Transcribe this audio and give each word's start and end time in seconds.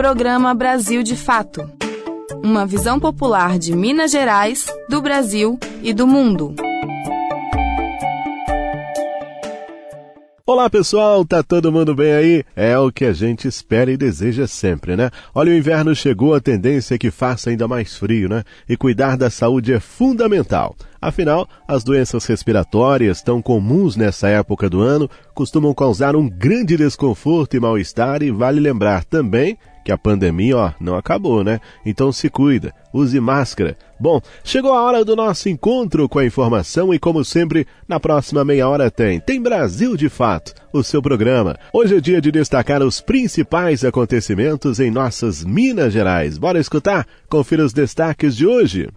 Programa 0.00 0.54
Brasil 0.54 1.02
de 1.02 1.14
Fato. 1.14 1.70
Uma 2.42 2.64
visão 2.64 2.98
popular 2.98 3.58
de 3.58 3.76
Minas 3.76 4.10
Gerais, 4.10 4.64
do 4.88 5.02
Brasil 5.02 5.58
e 5.82 5.92
do 5.92 6.06
mundo. 6.06 6.54
Olá 10.46 10.70
pessoal, 10.70 11.22
tá 11.22 11.42
todo 11.42 11.70
mundo 11.70 11.94
bem 11.94 12.14
aí? 12.14 12.44
É 12.56 12.78
o 12.78 12.90
que 12.90 13.04
a 13.04 13.12
gente 13.12 13.46
espera 13.46 13.92
e 13.92 13.96
deseja 13.98 14.46
sempre, 14.46 14.96
né? 14.96 15.10
Olha, 15.34 15.52
o 15.52 15.54
inverno 15.54 15.94
chegou, 15.94 16.34
a 16.34 16.40
tendência 16.40 16.94
é 16.94 16.98
que 16.98 17.10
faça 17.10 17.50
ainda 17.50 17.68
mais 17.68 17.94
frio, 17.94 18.26
né? 18.26 18.42
E 18.66 18.78
cuidar 18.78 19.18
da 19.18 19.28
saúde 19.28 19.74
é 19.74 19.80
fundamental. 19.80 20.74
Afinal, 20.98 21.46
as 21.68 21.84
doenças 21.84 22.24
respiratórias, 22.24 23.22
tão 23.22 23.42
comuns 23.42 23.96
nessa 23.96 24.28
época 24.28 24.68
do 24.68 24.80
ano, 24.80 25.10
costumam 25.34 25.74
causar 25.74 26.16
um 26.16 26.26
grande 26.26 26.76
desconforto 26.76 27.54
e 27.54 27.60
mal-estar 27.60 28.22
e 28.22 28.30
vale 28.30 28.60
lembrar 28.60 29.04
também 29.04 29.58
que 29.90 29.92
a 29.92 29.98
pandemia, 29.98 30.56
ó, 30.56 30.72
não 30.78 30.94
acabou, 30.94 31.42
né? 31.42 31.60
Então 31.84 32.12
se 32.12 32.30
cuida, 32.30 32.72
use 32.94 33.18
máscara. 33.18 33.76
Bom, 33.98 34.20
chegou 34.44 34.72
a 34.72 34.82
hora 34.82 35.04
do 35.04 35.16
nosso 35.16 35.48
encontro 35.48 36.08
com 36.08 36.20
a 36.20 36.24
informação 36.24 36.94
e 36.94 36.98
como 36.98 37.24
sempre, 37.24 37.66
na 37.88 37.98
próxima 37.98 38.44
meia 38.44 38.68
hora 38.68 38.88
tem 38.88 39.18
Tem 39.18 39.42
Brasil 39.42 39.96
de 39.96 40.08
Fato, 40.08 40.54
o 40.72 40.84
seu 40.84 41.02
programa. 41.02 41.58
Hoje 41.72 41.96
é 41.96 42.00
dia 42.00 42.20
de 42.20 42.30
destacar 42.30 42.82
os 42.82 43.00
principais 43.00 43.84
acontecimentos 43.84 44.78
em 44.78 44.92
nossas 44.92 45.44
Minas 45.44 45.92
Gerais. 45.92 46.38
Bora 46.38 46.60
escutar? 46.60 47.04
Confira 47.28 47.64
os 47.64 47.72
destaques 47.72 48.36
de 48.36 48.46
hoje. 48.46 48.88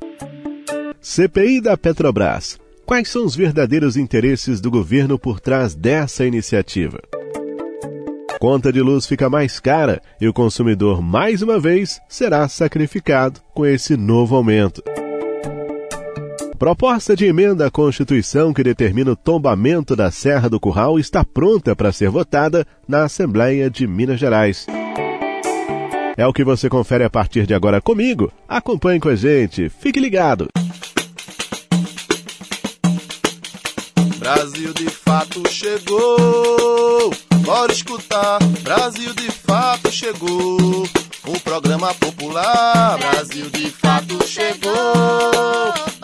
CPI 1.01 1.59
da 1.59 1.75
Petrobras. 1.75 2.59
Quais 2.85 3.09
são 3.09 3.25
os 3.25 3.35
verdadeiros 3.35 3.97
interesses 3.97 4.61
do 4.61 4.69
governo 4.69 5.17
por 5.17 5.39
trás 5.39 5.73
dessa 5.73 6.23
iniciativa? 6.23 6.99
Conta 8.43 8.73
de 8.73 8.81
luz 8.81 9.05
fica 9.05 9.29
mais 9.29 9.57
cara 9.57 10.01
e 10.19 10.27
o 10.27 10.33
consumidor, 10.33 11.01
mais 11.01 11.41
uma 11.41 11.57
vez, 11.57 12.01
será 12.09 12.45
sacrificado 12.49 13.39
com 13.53 13.65
esse 13.65 13.95
novo 13.95 14.35
aumento. 14.35 14.83
Proposta 16.59 17.15
de 17.15 17.23
emenda 17.23 17.67
à 17.67 17.71
Constituição 17.71 18.53
que 18.53 18.61
determina 18.61 19.11
o 19.11 19.15
tombamento 19.15 19.95
da 19.95 20.11
Serra 20.11 20.49
do 20.49 20.59
Curral 20.59 20.99
está 20.99 21.23
pronta 21.23 21.73
para 21.73 21.93
ser 21.93 22.09
votada 22.09 22.67
na 22.85 23.05
Assembleia 23.05 23.69
de 23.69 23.87
Minas 23.87 24.19
Gerais. 24.19 24.67
É 26.17 26.27
o 26.27 26.33
que 26.33 26.43
você 26.43 26.67
confere 26.67 27.05
a 27.05 27.09
partir 27.09 27.47
de 27.47 27.53
agora 27.53 27.79
comigo. 27.79 28.29
Acompanhe 28.45 28.99
com 28.99 29.07
a 29.07 29.15
gente, 29.15 29.69
fique 29.69 30.01
ligado. 30.01 30.49
Brasil 34.19 34.73
de 34.73 34.89
fato 34.89 35.49
chegou. 35.49 37.09
Bora 37.43 37.71
escutar, 37.71 38.39
Brasil 38.61 39.13
de 39.13 39.29
fato 39.29 39.91
chegou. 39.91 40.57
O 41.25 41.39
programa 41.41 41.93
popular, 41.95 42.97
Brasil 42.97 43.49
de 43.49 43.69
fato 43.69 44.25
chegou. 44.25 44.71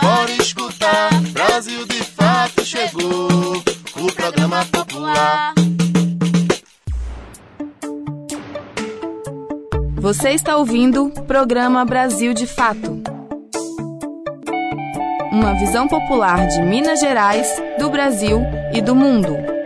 Bora 0.02 0.32
escutar, 0.32 1.10
Brasil 1.32 1.86
de 1.86 2.04
fato 2.04 2.66
chegou. 2.66 3.64
O 3.96 4.14
programa 4.14 4.66
popular. 4.66 5.54
Você 9.96 10.30
está 10.30 10.58
ouvindo 10.58 11.08
o 11.08 11.24
programa 11.24 11.84
Brasil 11.86 12.34
de 12.34 12.48
Fato 12.48 13.02
uma 15.32 15.54
visão 15.54 15.88
popular 15.88 16.48
de 16.48 16.62
Minas 16.62 17.00
Gerais, 17.00 17.48
do 17.78 17.90
Brasil 17.90 18.42
e 18.74 18.82
do 18.82 18.94
mundo. 18.94 19.59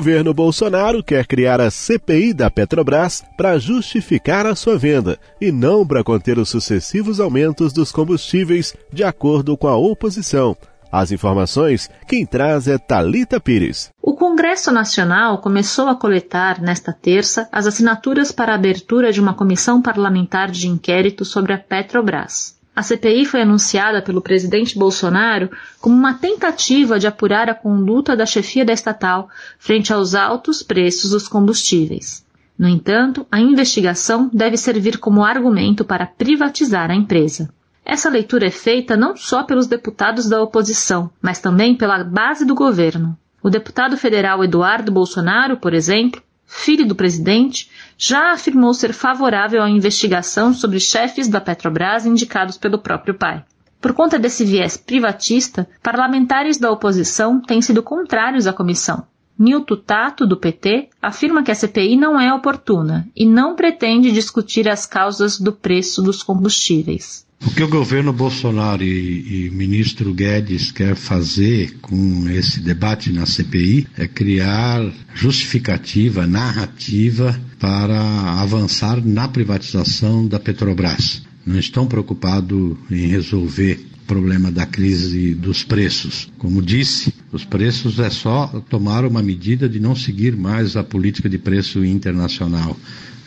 Governo 0.00 0.32
Bolsonaro 0.32 1.04
quer 1.04 1.26
criar 1.26 1.60
a 1.60 1.70
CPI 1.70 2.32
da 2.32 2.50
Petrobras 2.50 3.22
para 3.36 3.58
justificar 3.58 4.46
a 4.46 4.54
sua 4.54 4.78
venda 4.78 5.18
e 5.38 5.52
não 5.52 5.86
para 5.86 6.02
conter 6.02 6.38
os 6.38 6.48
sucessivos 6.48 7.20
aumentos 7.20 7.70
dos 7.70 7.92
combustíveis, 7.92 8.74
de 8.90 9.04
acordo 9.04 9.58
com 9.58 9.68
a 9.68 9.76
oposição. 9.76 10.56
As 10.90 11.12
informações, 11.12 11.90
quem 12.08 12.24
traz 12.24 12.66
é 12.66 12.78
Talita 12.78 13.38
Pires. 13.38 13.90
O 14.00 14.14
Congresso 14.14 14.72
Nacional 14.72 15.36
começou 15.36 15.86
a 15.86 15.94
coletar 15.94 16.62
nesta 16.62 16.94
terça 16.94 17.46
as 17.52 17.66
assinaturas 17.66 18.32
para 18.32 18.52
a 18.52 18.54
abertura 18.54 19.12
de 19.12 19.20
uma 19.20 19.34
comissão 19.34 19.82
parlamentar 19.82 20.50
de 20.50 20.66
inquérito 20.66 21.26
sobre 21.26 21.52
a 21.52 21.58
Petrobras. 21.58 22.58
A 22.74 22.82
CPI 22.82 23.26
foi 23.26 23.42
anunciada 23.42 24.00
pelo 24.00 24.22
presidente 24.22 24.78
Bolsonaro 24.78 25.50
como 25.80 25.96
uma 25.96 26.14
tentativa 26.14 26.98
de 26.98 27.06
apurar 27.06 27.50
a 27.50 27.54
conduta 27.54 28.16
da 28.16 28.24
chefia 28.24 28.64
da 28.64 28.72
estatal 28.72 29.28
frente 29.58 29.92
aos 29.92 30.14
altos 30.14 30.62
preços 30.62 31.10
dos 31.10 31.28
combustíveis. 31.28 32.24
No 32.58 32.68
entanto, 32.68 33.26
a 33.30 33.40
investigação 33.40 34.30
deve 34.32 34.56
servir 34.56 34.98
como 34.98 35.24
argumento 35.24 35.84
para 35.84 36.06
privatizar 36.06 36.90
a 36.90 36.94
empresa. 36.94 37.48
Essa 37.84 38.10
leitura 38.10 38.46
é 38.46 38.50
feita 38.50 38.96
não 38.96 39.16
só 39.16 39.42
pelos 39.42 39.66
deputados 39.66 40.28
da 40.28 40.42
oposição, 40.42 41.10
mas 41.20 41.40
também 41.40 41.74
pela 41.74 42.04
base 42.04 42.44
do 42.44 42.54
governo. 42.54 43.18
O 43.42 43.50
deputado 43.50 43.96
federal 43.96 44.44
Eduardo 44.44 44.92
Bolsonaro, 44.92 45.56
por 45.56 45.72
exemplo, 45.72 46.22
filho 46.50 46.84
do 46.84 46.96
presidente, 46.96 47.70
já 47.96 48.32
afirmou 48.32 48.74
ser 48.74 48.92
favorável 48.92 49.62
à 49.62 49.70
investigação 49.70 50.52
sobre 50.52 50.80
chefes 50.80 51.28
da 51.28 51.40
Petrobras 51.40 52.04
indicados 52.04 52.58
pelo 52.58 52.78
próprio 52.78 53.14
pai. 53.14 53.44
Por 53.80 53.94
conta 53.94 54.18
desse 54.18 54.44
viés 54.44 54.76
privatista, 54.76 55.68
parlamentares 55.80 56.58
da 56.58 56.70
oposição 56.70 57.40
têm 57.40 57.62
sido 57.62 57.82
contrários 57.82 58.48
à 58.48 58.52
comissão. 58.52 59.06
Nilton 59.38 59.76
Tato, 59.76 60.26
do 60.26 60.36
PT, 60.36 60.90
afirma 61.00 61.42
que 61.42 61.50
a 61.50 61.54
CPI 61.54 61.96
não 61.96 62.20
é 62.20 62.34
oportuna 62.34 63.08
e 63.16 63.24
não 63.24 63.54
pretende 63.54 64.12
discutir 64.12 64.68
as 64.68 64.84
causas 64.84 65.38
do 65.40 65.52
preço 65.52 66.02
dos 66.02 66.22
combustíveis. 66.22 67.26
O 67.46 67.50
que 67.52 67.62
o 67.62 67.68
governo 67.68 68.12
Bolsonaro 68.12 68.82
e, 68.84 69.46
e 69.46 69.50
ministro 69.50 70.12
Guedes 70.12 70.70
quer 70.70 70.94
fazer 70.94 71.78
com 71.80 72.28
esse 72.28 72.60
debate 72.60 73.10
na 73.10 73.24
CPI 73.24 73.86
é 73.96 74.06
criar 74.06 74.92
justificativa, 75.14 76.26
narrativa 76.26 77.40
para 77.58 77.98
avançar 78.42 79.02
na 79.02 79.26
privatização 79.26 80.28
da 80.28 80.38
Petrobras. 80.38 81.22
Não 81.46 81.58
estão 81.58 81.86
preocupados 81.86 82.76
em 82.90 83.06
resolver 83.06 83.86
o 84.02 84.06
problema 84.06 84.50
da 84.52 84.66
crise 84.66 85.34
dos 85.34 85.64
preços. 85.64 86.30
Como 86.36 86.60
disse, 86.60 87.14
os 87.32 87.42
preços 87.42 87.98
é 87.98 88.10
só 88.10 88.48
tomar 88.68 89.02
uma 89.06 89.22
medida 89.22 89.66
de 89.66 89.80
não 89.80 89.96
seguir 89.96 90.36
mais 90.36 90.76
a 90.76 90.84
política 90.84 91.28
de 91.28 91.38
preço 91.38 91.82
internacional 91.86 92.76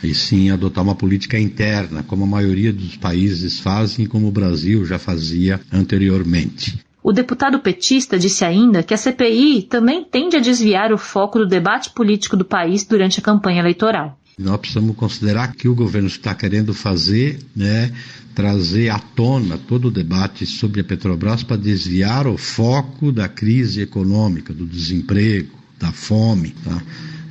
e 0.04 0.14
sim 0.14 0.50
adotar 0.50 0.84
uma 0.84 0.94
política 0.94 1.38
interna, 1.38 2.02
como 2.02 2.24
a 2.24 2.28
maioria 2.28 2.72
dos 2.72 2.96
países 2.96 3.58
fazem 3.58 4.04
e 4.04 4.08
como 4.08 4.28
o 4.28 4.32
Brasil 4.32 4.84
já 4.84 4.98
fazia 4.98 5.60
anteriormente. 5.72 6.78
O 7.02 7.12
deputado 7.12 7.58
petista 7.58 8.18
disse 8.18 8.44
ainda 8.44 8.82
que 8.82 8.94
a 8.94 8.96
CPI 8.96 9.62
também 9.62 10.02
tende 10.02 10.36
a 10.36 10.40
desviar 10.40 10.90
o 10.90 10.96
foco 10.96 11.38
do 11.38 11.46
debate 11.46 11.90
político 11.90 12.36
do 12.36 12.46
país 12.46 12.84
durante 12.84 13.20
a 13.20 13.22
campanha 13.22 13.60
eleitoral. 13.60 14.18
Nós 14.38 14.56
precisamos 14.56 14.96
considerar 14.96 15.54
que 15.54 15.68
o 15.68 15.74
governo 15.74 16.08
está 16.08 16.34
querendo 16.34 16.72
fazer, 16.72 17.38
né, 17.54 17.92
trazer 18.34 18.88
à 18.88 18.98
tona 18.98 19.56
todo 19.56 19.88
o 19.88 19.90
debate 19.90 20.44
sobre 20.44 20.80
a 20.80 20.84
Petrobras 20.84 21.42
para 21.42 21.56
desviar 21.56 22.26
o 22.26 22.36
foco 22.36 23.12
da 23.12 23.28
crise 23.28 23.82
econômica, 23.82 24.52
do 24.52 24.66
desemprego, 24.66 25.56
da 25.78 25.92
fome. 25.92 26.54
Tá? 26.64 26.82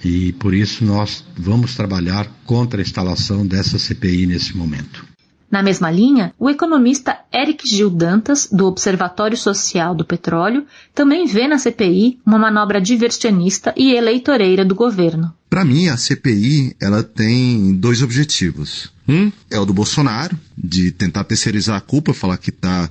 E 0.04 0.32
por 0.34 0.54
isso 0.54 0.84
nós 0.84 1.24
vamos 1.38 1.76
trabalhar 1.76 2.28
contra 2.46 2.82
a 2.82 2.84
instalação 2.84 3.46
dessa 3.46 3.80
CPI 3.80 4.28
nesse 4.28 4.56
momento. 4.56 5.06
Na 5.54 5.62
mesma 5.62 5.92
linha, 5.92 6.34
o 6.40 6.50
economista 6.50 7.16
Eric 7.32 7.70
Gil 7.70 7.92
Dantas, 7.92 8.50
do 8.52 8.66
Observatório 8.66 9.38
Social 9.38 9.94
do 9.94 10.04
Petróleo, 10.04 10.66
também 10.96 11.28
vê 11.28 11.48
na 11.48 11.60
CPI 11.60 12.20
uma 12.26 12.40
manobra 12.40 12.82
diversionista 12.82 13.72
e 13.78 13.94
eleitoreira 13.94 14.66
do 14.66 14.74
governo. 14.74 15.32
Para 15.48 15.64
mim, 15.64 15.90
a 15.90 15.96
CPI 15.96 16.76
ela 16.82 17.04
tem 17.04 17.72
dois 17.76 18.02
objetivos. 18.02 18.92
Um 19.08 19.32
é 19.50 19.60
o 19.60 19.66
do 19.66 19.74
Bolsonaro, 19.74 20.38
de 20.58 20.92
tentar 20.92 21.24
terceirizar 21.26 21.76
a 21.76 21.82
culpa, 21.82 22.14
falar 22.14 22.38
que 22.38 22.52
tá, 22.52 22.90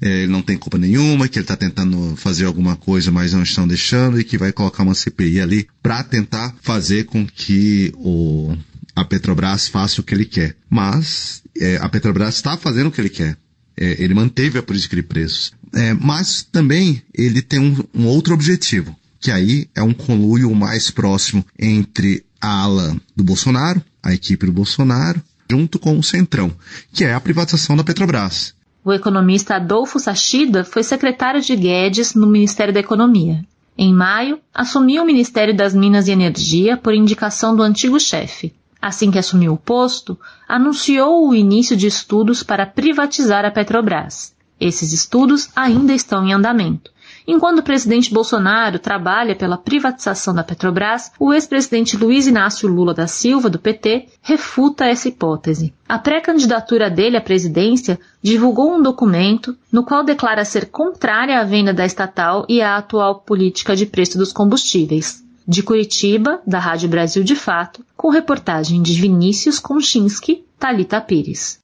é, 0.00 0.22
ele 0.22 0.32
não 0.32 0.42
tem 0.42 0.58
culpa 0.58 0.76
nenhuma, 0.76 1.26
que 1.26 1.38
ele 1.38 1.44
está 1.44 1.56
tentando 1.56 2.14
fazer 2.16 2.44
alguma 2.44 2.76
coisa, 2.76 3.10
mas 3.10 3.32
não 3.32 3.42
estão 3.42 3.66
deixando, 3.66 4.20
e 4.20 4.24
que 4.24 4.36
vai 4.36 4.52
colocar 4.52 4.82
uma 4.82 4.94
CPI 4.94 5.40
ali 5.40 5.66
para 5.82 6.02
tentar 6.02 6.54
fazer 6.60 7.04
com 7.04 7.26
que 7.26 7.92
o, 7.96 8.54
a 8.94 9.04
Petrobras 9.04 9.68
faça 9.68 10.00
o 10.00 10.04
que 10.04 10.14
ele 10.14 10.26
quer. 10.26 10.54
Mas 10.68 11.42
é, 11.58 11.78
a 11.80 11.88
Petrobras 11.88 12.36
está 12.36 12.56
fazendo 12.56 12.88
o 12.88 12.90
que 12.90 13.00
ele 13.00 13.10
quer. 13.10 13.36
É, 13.76 14.02
ele 14.02 14.14
manteve 14.14 14.58
a 14.58 14.62
política 14.62 14.96
de 14.96 15.02
preços. 15.02 15.52
É, 15.72 15.92
mas 15.94 16.42
também 16.42 17.02
ele 17.12 17.42
tem 17.42 17.58
um, 17.58 17.84
um, 17.92 18.06
outro 18.06 18.34
objetivo, 18.34 18.96
que 19.18 19.30
aí 19.30 19.68
é 19.74 19.82
um 19.82 19.92
conluio 19.92 20.54
mais 20.54 20.90
próximo 20.90 21.44
entre 21.58 22.24
a 22.40 22.62
ala 22.62 22.96
do 23.16 23.24
Bolsonaro, 23.24 23.82
a 24.00 24.14
equipe 24.14 24.46
do 24.46 24.52
Bolsonaro, 24.52 25.20
junto 25.50 25.78
com 25.78 25.98
o 25.98 26.02
Centrão, 26.02 26.52
que 26.92 27.04
é 27.04 27.14
a 27.14 27.20
privatização 27.20 27.76
da 27.76 27.84
Petrobras. 27.84 28.54
O 28.84 28.92
economista 28.92 29.56
Adolfo 29.56 29.98
Sachida 29.98 30.62
foi 30.62 30.82
secretário 30.82 31.40
de 31.40 31.56
Guedes 31.56 32.14
no 32.14 32.26
Ministério 32.26 32.72
da 32.72 32.80
Economia. 32.80 33.44
Em 33.76 33.92
maio, 33.92 34.38
assumiu 34.52 35.02
o 35.02 35.06
Ministério 35.06 35.56
das 35.56 35.74
Minas 35.74 36.06
e 36.06 36.12
Energia 36.12 36.76
por 36.76 36.94
indicação 36.94 37.56
do 37.56 37.62
antigo 37.62 37.98
chefe. 37.98 38.54
Assim 38.80 39.10
que 39.10 39.18
assumiu 39.18 39.54
o 39.54 39.56
posto, 39.56 40.18
anunciou 40.46 41.26
o 41.26 41.34
início 41.34 41.74
de 41.74 41.86
estudos 41.86 42.42
para 42.42 42.66
privatizar 42.66 43.44
a 43.44 43.50
Petrobras. 43.50 44.34
Esses 44.60 44.92
estudos 44.92 45.48
ainda 45.56 45.92
estão 45.94 46.26
em 46.26 46.32
andamento. 46.32 46.90
Enquanto 47.26 47.60
o 47.60 47.62
presidente 47.62 48.12
Bolsonaro 48.12 48.78
trabalha 48.78 49.34
pela 49.34 49.56
privatização 49.56 50.34
da 50.34 50.44
Petrobras, 50.44 51.10
o 51.18 51.32
ex-presidente 51.32 51.96
Luiz 51.96 52.26
Inácio 52.26 52.68
Lula 52.68 52.92
da 52.92 53.06
Silva, 53.06 53.48
do 53.48 53.58
PT, 53.58 54.08
refuta 54.20 54.84
essa 54.84 55.08
hipótese. 55.08 55.72
A 55.88 55.98
pré-candidatura 55.98 56.90
dele 56.90 57.16
à 57.16 57.20
presidência 57.20 57.98
divulgou 58.22 58.74
um 58.74 58.82
documento 58.82 59.56
no 59.72 59.84
qual 59.84 60.04
declara 60.04 60.44
ser 60.44 60.66
contrária 60.66 61.40
à 61.40 61.44
venda 61.44 61.72
da 61.72 61.86
estatal 61.86 62.44
e 62.48 62.60
à 62.60 62.76
atual 62.76 63.20
política 63.20 63.74
de 63.74 63.86
preço 63.86 64.18
dos 64.18 64.32
combustíveis. 64.32 65.24
De 65.46 65.62
Curitiba, 65.62 66.40
da 66.46 66.58
Rádio 66.58 66.88
Brasil 66.88 67.22
de 67.22 67.36
Fato, 67.36 67.84
com 67.96 68.08
reportagem 68.08 68.82
de 68.82 68.94
Vinícius 68.94 69.58
Konchinski, 69.58 70.44
Talita 70.58 71.00
Pires. 71.00 71.58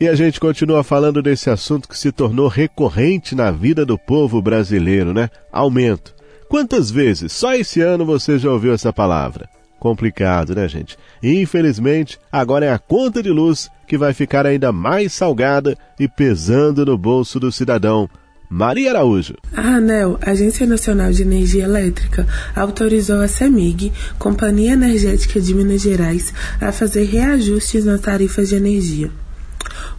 E 0.00 0.08
a 0.08 0.14
gente 0.14 0.40
continua 0.40 0.82
falando 0.82 1.20
desse 1.20 1.50
assunto 1.50 1.86
que 1.86 1.98
se 1.98 2.10
tornou 2.10 2.48
recorrente 2.48 3.34
na 3.34 3.50
vida 3.50 3.84
do 3.84 3.98
povo 3.98 4.40
brasileiro, 4.40 5.12
né? 5.12 5.28
Aumento. 5.52 6.14
Quantas 6.48 6.90
vezes, 6.90 7.32
só 7.32 7.54
esse 7.54 7.82
ano, 7.82 8.06
você 8.06 8.38
já 8.38 8.50
ouviu 8.50 8.72
essa 8.72 8.94
palavra? 8.94 9.46
Complicado, 9.78 10.54
né, 10.54 10.66
gente? 10.66 10.96
Infelizmente, 11.22 12.18
agora 12.32 12.64
é 12.64 12.72
a 12.72 12.78
conta 12.78 13.22
de 13.22 13.28
luz 13.28 13.68
que 13.86 13.98
vai 13.98 14.14
ficar 14.14 14.46
ainda 14.46 14.72
mais 14.72 15.12
salgada 15.12 15.76
e 15.98 16.08
pesando 16.08 16.86
no 16.86 16.96
bolso 16.96 17.38
do 17.38 17.52
cidadão. 17.52 18.08
Maria 18.48 18.92
Araújo. 18.92 19.34
A 19.54 19.76
ANEL, 19.76 20.18
Agência 20.22 20.66
Nacional 20.66 21.12
de 21.12 21.22
Energia 21.22 21.64
Elétrica, 21.64 22.26
autorizou 22.56 23.20
a 23.20 23.28
CEMIG, 23.28 23.92
Companhia 24.18 24.72
Energética 24.72 25.38
de 25.38 25.54
Minas 25.54 25.82
Gerais, 25.82 26.32
a 26.58 26.72
fazer 26.72 27.04
reajustes 27.04 27.84
nas 27.84 28.00
tarifas 28.00 28.48
de 28.48 28.56
energia. 28.56 29.10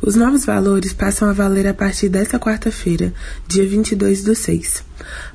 Os 0.02 0.16
novos 0.16 0.46
valores 0.46 0.94
passam 0.94 1.30
a 1.30 1.34
valer 1.34 1.68
a 1.68 1.74
partir 1.74 2.08
desta 2.10 2.40
quarta-feira, 2.40 3.14
dia 3.48 3.68
22 3.68 4.24
do 4.24 4.36
6. 4.36 4.84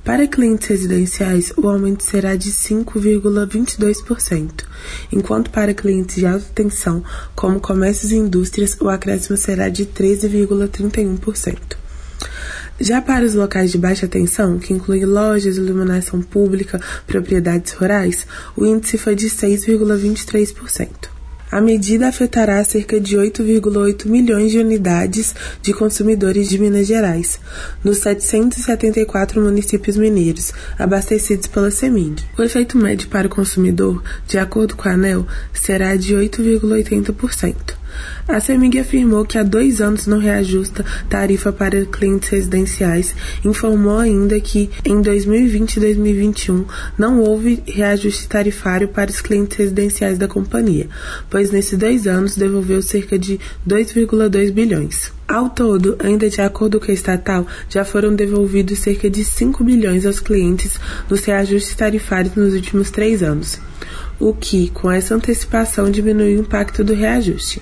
Para 0.05 0.27
clientes 0.27 0.69
residenciais, 0.69 1.53
o 1.57 1.69
aumento 1.69 2.03
será 2.03 2.35
de 2.37 2.51
5,22%, 2.51 4.65
enquanto 5.13 5.51
para 5.51 5.75
clientes 5.75 6.17
de 6.17 6.27
alta 6.27 6.47
tensão, 6.55 7.05
como 7.35 7.61
comércios 7.61 8.13
e 8.13 8.17
indústrias, 8.17 8.77
o 8.81 8.89
acréscimo 8.89 9.37
será 9.37 9.69
de 9.69 9.85
13,31%. 9.87 11.77
Já 12.79 13.01
para 13.01 13.25
os 13.25 13.35
locais 13.35 13.73
de 13.73 13.79
baixa 13.79 14.07
tensão, 14.07 14.59
que 14.59 14.73
incluem 14.73 15.07
lojas, 15.07 15.57
iluminação 15.57 16.21
pública, 16.21 16.79
propriedades 17.07 17.73
rurais, 17.73 18.27
o 18.55 18.67
índice 18.67 18.99
foi 18.99 19.15
de 19.15 19.31
6,23%. 19.31 21.16
A 21.51 21.61
medida 21.61 22.09
afetará 22.09 22.63
cerca 22.65 23.01
de 23.01 23.17
8,8 23.17 24.07
milhões 24.07 24.51
de 24.51 24.59
unidades 24.59 25.33
de 25.63 25.73
consumidores 25.73 26.49
de 26.49 26.59
Minas 26.59 26.89
Gerais, 26.89 27.39
nos 27.85 27.99
774 27.99 29.41
municípios 29.41 29.97
mineiros 29.97 30.53
abastecidos 30.77 31.47
pela 31.47 31.71
CEMIG. 31.71 32.25
O 32.37 32.43
efeito 32.43 32.77
médio 32.77 33.09
para 33.09 33.29
o 33.29 33.31
consumidor, 33.31 34.03
de 34.27 34.39
acordo 34.39 34.75
com 34.75 34.89
a 34.89 34.93
ANEL, 34.93 35.25
será 35.55 35.95
de 35.95 36.15
8,80%. 36.15 37.86
A 38.29 38.41
CEMIG 38.41 38.81
afirmou 38.81 39.25
que 39.25 39.39
há 39.39 39.43
dois 39.43 39.81
anos 39.81 40.07
não 40.07 40.19
reajusta 40.19 40.85
tarifa 41.09 41.53
para 41.53 41.85
clientes 41.87 42.29
residenciais. 42.29 43.15
Informou 43.45 43.99
ainda 43.99 44.39
que 44.41 44.71
em 44.85 45.01
2020 45.01 45.77
e 45.77 45.81
2021 45.81 46.65
não 46.99 47.21
houve 47.21 47.63
reajuste 47.67 48.29
tarifário 48.29 48.89
para 48.89 49.11
os 49.11 49.21
clientes 49.21 49.57
residenciais 49.57 50.19
da 50.19 50.27
companhia, 50.27 50.89
pois 51.31 51.51
nesses 51.51 51.79
dois 51.79 52.07
anos 52.07 52.37
devolveu 52.37 52.83
cerca 52.83 53.19
de 53.19 53.39
2,2 53.67 54.51
bilhões. 54.53 55.13
Ao 55.29 55.51
todo, 55.51 55.97
ainda 55.99 56.31
de 56.31 56.41
acordo 56.41 56.79
com 56.79 56.91
a 56.91 56.95
estatal, 56.95 57.47
já 57.69 57.85
foram 57.85 58.15
devolvidos 58.15 58.79
cerca 58.79 59.11
de 59.11 59.25
5 59.25 59.65
bilhões 59.65 60.07
aos 60.07 60.21
clientes 60.21 60.79
nos 61.11 61.25
reajustes 61.25 61.75
tarifários 61.75 62.37
nos 62.37 62.55
últimos 62.55 62.91
três 62.91 63.25
anos, 63.25 63.59
o 64.21 64.33
que, 64.33 64.71
com 64.71 64.91
essa 64.91 65.15
antecipação, 65.17 65.91
diminui 65.91 66.37
o 66.37 66.41
impacto 66.41 66.85
do 66.85 66.95
reajuste. 66.95 67.61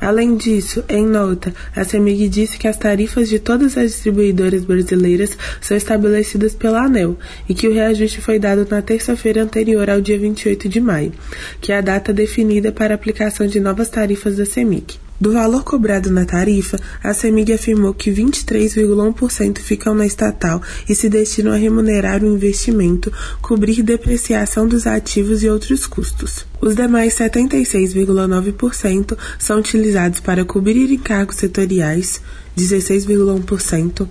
Além 0.00 0.36
disso, 0.36 0.84
em 0.88 1.04
nota, 1.04 1.52
a 1.74 1.84
CEMIG 1.84 2.28
disse 2.28 2.58
que 2.58 2.68
as 2.68 2.76
tarifas 2.76 3.28
de 3.28 3.38
todas 3.38 3.76
as 3.76 3.90
distribuidoras 3.92 4.64
brasileiras 4.64 5.36
são 5.60 5.76
estabelecidas 5.76 6.54
pela 6.54 6.84
ANEL 6.84 7.18
e 7.48 7.54
que 7.54 7.66
o 7.66 7.72
reajuste 7.72 8.20
foi 8.20 8.38
dado 8.38 8.66
na 8.70 8.80
terça-feira 8.80 9.42
anterior 9.42 9.90
ao 9.90 10.00
dia 10.00 10.18
28 10.18 10.68
de 10.68 10.80
maio, 10.80 11.12
que 11.60 11.72
é 11.72 11.78
a 11.78 11.82
data 11.82 12.12
definida 12.12 12.70
para 12.70 12.94
a 12.94 12.96
aplicação 12.96 13.46
de 13.46 13.58
novas 13.58 13.88
tarifas 13.90 14.36
da 14.36 14.46
CEMIG. 14.46 15.07
Do 15.20 15.32
valor 15.32 15.64
cobrado 15.64 16.12
na 16.12 16.24
tarifa, 16.24 16.78
a 17.02 17.12
CEMIG 17.12 17.54
afirmou 17.54 17.92
que 17.92 18.12
23,1% 18.12 19.58
ficam 19.58 19.92
na 19.92 20.06
estatal 20.06 20.62
e 20.88 20.94
se 20.94 21.08
destinam 21.08 21.52
a 21.52 21.56
remunerar 21.56 22.22
o 22.22 22.32
investimento, 22.32 23.12
cobrir 23.42 23.82
depreciação 23.82 24.68
dos 24.68 24.86
ativos 24.86 25.42
e 25.42 25.48
outros 25.48 25.88
custos. 25.88 26.46
Os 26.60 26.76
demais 26.76 27.14
76,9% 27.14 29.18
são 29.40 29.58
utilizados 29.58 30.20
para 30.20 30.44
cobrir 30.44 30.92
encargos 30.92 31.34
setoriais, 31.36 32.20
16,1%, 32.56 34.06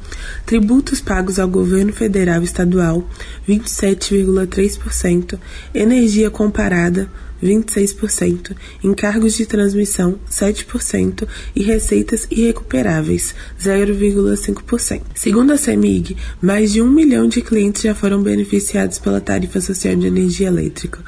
tributos 0.46 1.00
pagos 1.00 1.40
ao 1.40 1.48
governo 1.48 1.94
federal 1.94 2.42
e 2.42 2.46
estadual, 2.46 3.10
27,3%, 3.48 5.40
energia 5.74 6.30
comparada, 6.30 7.10
26%, 7.42 8.56
encargos 8.84 9.36
de 9.36 9.46
transmissão, 9.46 10.20
7% 10.30 11.28
e 11.56 11.64
receitas 11.64 12.28
irrecuperáveis, 12.30 13.34
0,5%. 13.62 15.02
Segundo 15.16 15.52
a 15.52 15.58
CEMIG, 15.58 16.18
mais 16.42 16.74
de 16.74 16.82
um 16.82 16.90
milhão 16.90 17.28
de 17.28 17.42
clientes 17.42 17.82
já 17.82 17.94
foram 17.94 18.22
beneficiados 18.22 19.00
pela 19.00 19.22
tarifa 19.22 19.62
social 19.62 19.96
de 19.96 20.08
energia 20.08 20.48
elétrica. 20.48 21.00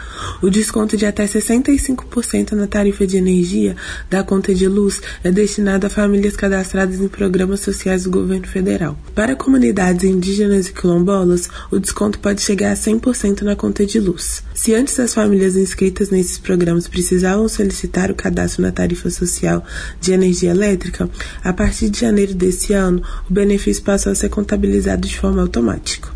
O 0.42 0.50
desconto 0.50 0.96
de 0.96 1.06
até 1.06 1.26
65% 1.26 2.52
na 2.52 2.68
tarifa 2.68 3.06
de 3.06 3.18
energia 3.18 3.76
da 4.10 4.24
conta 4.24 4.54
de 4.54 4.68
luz 4.68 5.02
é 5.24 5.32
destinado 5.32 5.88
a 5.88 5.90
famílias 5.90 6.36
cadastradas 6.36 7.00
em 7.00 7.08
programas 7.08 7.60
sociais 7.62 8.04
do 8.04 8.12
governo 8.12 8.48
federal. 8.48 8.98
Para 9.14 9.36
comunidades 9.36 10.04
indígenas 10.04 10.68
e 10.68 10.74
quilombolas, 10.74 11.50
o 11.72 11.80
desconto 11.80 12.20
pode 12.20 12.42
chegar 12.42 12.72
a 12.72 12.76
100% 12.76 13.42
na 13.42 13.56
conta 13.56 13.86
de 13.86 14.00
luz. 14.00 14.44
Se 14.54 14.74
antes 14.74 15.00
as 15.00 15.14
famílias 15.14 15.56
inscritas 15.56 16.10
nesses 16.20 16.38
programas 16.38 16.88
precisavam 16.88 17.48
solicitar 17.48 18.12
o 18.12 18.16
cadastro 18.16 18.62
na 18.62 18.72
tarifa 18.72 19.10
social 19.10 19.64
de 20.02 20.12
energia 20.12 20.52
elétrica, 20.52 21.10
a 21.44 21.54
partir 21.54 21.90
de 21.90 22.02
janeiro 22.02 22.36
desse 22.36 22.74
ano, 22.74 23.02
o 23.30 23.34
benefício 23.34 23.82
passou 23.84 24.12
a 24.12 24.16
ser 24.16 24.30
contabilizado 24.30 25.08
de 25.08 25.18
forma 25.18 25.42
automática. 25.42 26.10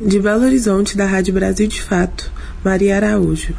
De 0.00 0.18
Belo 0.18 0.44
Horizonte, 0.44 0.96
da 0.96 1.04
Rádio 1.04 1.34
Brasil 1.34 1.66
de 1.66 1.82
Fato, 1.82 2.32
Maria 2.64 2.96
Araújo. 2.96 3.54